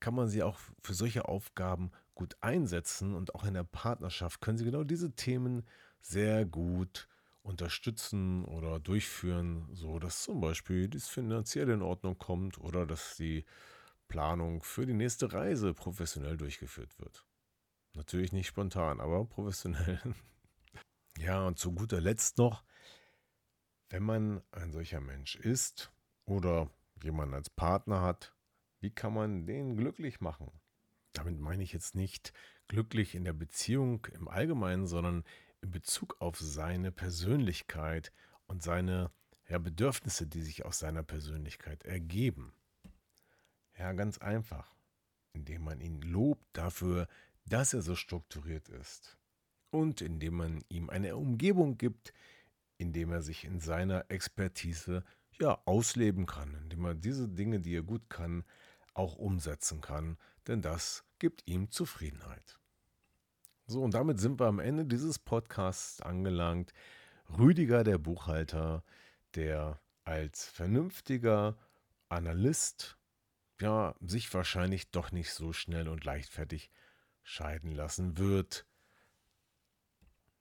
kann 0.00 0.14
man 0.14 0.28
sie 0.28 0.42
auch 0.42 0.58
für 0.82 0.94
solche 0.94 1.28
Aufgaben 1.28 1.90
gut 2.14 2.36
einsetzen 2.40 3.14
und 3.14 3.34
auch 3.34 3.44
in 3.44 3.54
der 3.54 3.64
Partnerschaft 3.64 4.40
können 4.40 4.58
sie 4.58 4.64
genau 4.64 4.84
diese 4.84 5.12
Themen 5.12 5.64
sehr 6.00 6.44
gut 6.46 7.08
unterstützen 7.42 8.44
oder 8.44 8.80
durchführen, 8.80 9.68
so 9.72 9.98
dass 9.98 10.22
zum 10.22 10.40
Beispiel 10.40 10.88
das 10.88 11.08
finanziell 11.08 11.68
in 11.70 11.82
Ordnung 11.82 12.18
kommt 12.18 12.58
oder 12.58 12.86
dass 12.86 13.16
die 13.16 13.44
Planung 14.08 14.62
für 14.62 14.86
die 14.86 14.94
nächste 14.94 15.32
Reise 15.32 15.74
professionell 15.74 16.36
durchgeführt 16.36 16.98
wird. 16.98 17.24
Natürlich 17.94 18.32
nicht 18.32 18.46
spontan, 18.46 19.00
aber 19.00 19.24
professionell. 19.24 20.00
ja, 21.18 21.46
und 21.46 21.58
zu 21.58 21.72
guter 21.72 22.00
Letzt 22.00 22.38
noch, 22.38 22.64
wenn 23.88 24.02
man 24.02 24.42
ein 24.50 24.72
solcher 24.72 25.00
Mensch 25.00 25.36
ist 25.36 25.92
oder 26.24 26.70
jemanden 27.02 27.34
als 27.34 27.50
Partner 27.50 28.02
hat, 28.02 28.34
wie 28.80 28.90
kann 28.90 29.14
man 29.14 29.46
den 29.46 29.76
glücklich 29.76 30.20
machen? 30.20 30.50
Damit 31.12 31.38
meine 31.40 31.62
ich 31.62 31.72
jetzt 31.72 31.94
nicht 31.94 32.32
glücklich 32.68 33.14
in 33.14 33.24
der 33.24 33.32
Beziehung 33.32 34.06
im 34.12 34.28
Allgemeinen, 34.28 34.86
sondern 34.86 35.24
in 35.62 35.70
Bezug 35.70 36.20
auf 36.20 36.38
seine 36.38 36.92
Persönlichkeit 36.92 38.12
und 38.46 38.62
seine 38.62 39.10
ja, 39.48 39.58
Bedürfnisse, 39.58 40.26
die 40.26 40.42
sich 40.42 40.64
aus 40.64 40.78
seiner 40.78 41.02
Persönlichkeit 41.02 41.84
ergeben. 41.84 42.52
Ja, 43.78 43.92
ganz 43.92 44.18
einfach, 44.18 44.74
indem 45.32 45.64
man 45.64 45.80
ihn 45.80 46.02
lobt 46.02 46.44
dafür, 46.52 47.08
dass 47.46 47.72
er 47.72 47.82
so 47.82 47.94
strukturiert 47.94 48.68
ist 48.68 49.18
und 49.70 50.00
indem 50.00 50.36
man 50.36 50.64
ihm 50.68 50.90
eine 50.90 51.16
Umgebung 51.16 51.78
gibt, 51.78 52.12
in 52.78 52.92
dem 52.92 53.12
er 53.12 53.22
sich 53.22 53.44
in 53.44 53.60
seiner 53.60 54.10
Expertise 54.10 55.04
ja 55.40 55.58
ausleben 55.64 56.26
kann, 56.26 56.54
indem 56.62 56.84
er 56.84 56.94
diese 56.94 57.28
Dinge, 57.28 57.60
die 57.60 57.76
er 57.76 57.82
gut 57.82 58.08
kann, 58.08 58.44
auch 58.94 59.16
umsetzen 59.16 59.80
kann, 59.80 60.16
denn 60.46 60.62
das 60.62 61.04
gibt 61.18 61.46
ihm 61.46 61.70
Zufriedenheit. 61.70 62.58
So, 63.66 63.82
und 63.82 63.94
damit 63.94 64.20
sind 64.20 64.38
wir 64.38 64.46
am 64.46 64.60
Ende 64.60 64.84
dieses 64.84 65.18
Podcasts 65.18 66.00
angelangt. 66.00 66.72
Rüdiger, 67.36 67.82
der 67.82 67.98
Buchhalter, 67.98 68.84
der 69.34 69.80
als 70.04 70.46
vernünftiger 70.46 71.56
Analyst 72.08 72.96
ja 73.60 73.94
sich 74.00 74.32
wahrscheinlich 74.32 74.90
doch 74.90 75.10
nicht 75.10 75.32
so 75.32 75.52
schnell 75.52 75.88
und 75.88 76.04
leichtfertig 76.04 76.70
scheiden 77.22 77.72
lassen 77.72 78.18
wird. 78.18 78.66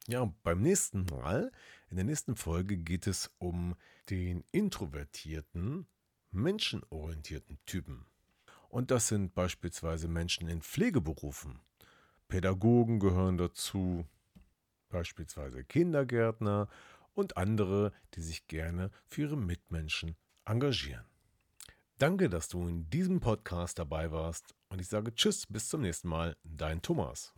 Ja, 0.07 0.31
beim 0.43 0.61
nächsten 0.61 1.05
Mal, 1.05 1.51
in 1.89 1.95
der 1.95 2.05
nächsten 2.05 2.35
Folge 2.35 2.77
geht 2.77 3.07
es 3.07 3.31
um 3.39 3.75
den 4.11 4.43
introvertierten, 4.51 5.87
menschenorientierten 6.29 7.57
Typen. 7.65 8.05
Und 8.69 8.91
das 8.91 9.07
sind 9.07 9.33
beispielsweise 9.33 10.07
Menschen 10.07 10.47
in 10.47 10.61
Pflegeberufen. 10.61 11.59
Pädagogen 12.27 12.99
gehören 12.99 13.37
dazu, 13.37 14.05
beispielsweise 14.89 15.63
Kindergärtner 15.63 16.67
und 17.15 17.37
andere, 17.37 17.91
die 18.13 18.21
sich 18.21 18.47
gerne 18.47 18.91
für 19.07 19.21
ihre 19.21 19.37
Mitmenschen 19.37 20.15
engagieren. 20.45 21.14
Danke, 21.97 22.27
dass 22.27 22.49
du 22.49 22.67
in 22.67 22.89
diesem 22.89 23.21
Podcast 23.21 23.79
dabei 23.79 24.11
warst 24.11 24.53
und 24.67 24.81
ich 24.81 24.87
sage 24.89 25.15
Tschüss, 25.15 25.45
bis 25.47 25.69
zum 25.69 25.79
nächsten 25.79 26.09
Mal, 26.09 26.35
dein 26.43 26.81
Thomas. 26.81 27.33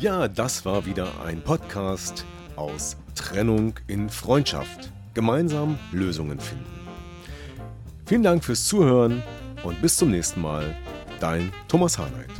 Ja, 0.00 0.26
das 0.26 0.64
war 0.64 0.84
wieder 0.84 1.22
ein 1.22 1.44
Podcast 1.44 2.24
aus 2.56 2.96
Trennung 3.14 3.74
in 3.86 4.10
Freundschaft. 4.10 4.92
Gemeinsam 5.14 5.78
Lösungen 5.92 6.40
finden. 6.40 6.66
Vielen 8.04 8.24
Dank 8.24 8.42
fürs 8.42 8.66
Zuhören 8.66 9.22
und 9.62 9.80
bis 9.80 9.96
zum 9.96 10.10
nächsten 10.10 10.40
Mal, 10.40 10.74
dein 11.20 11.52
Thomas 11.68 11.98
Harnight. 11.98 12.32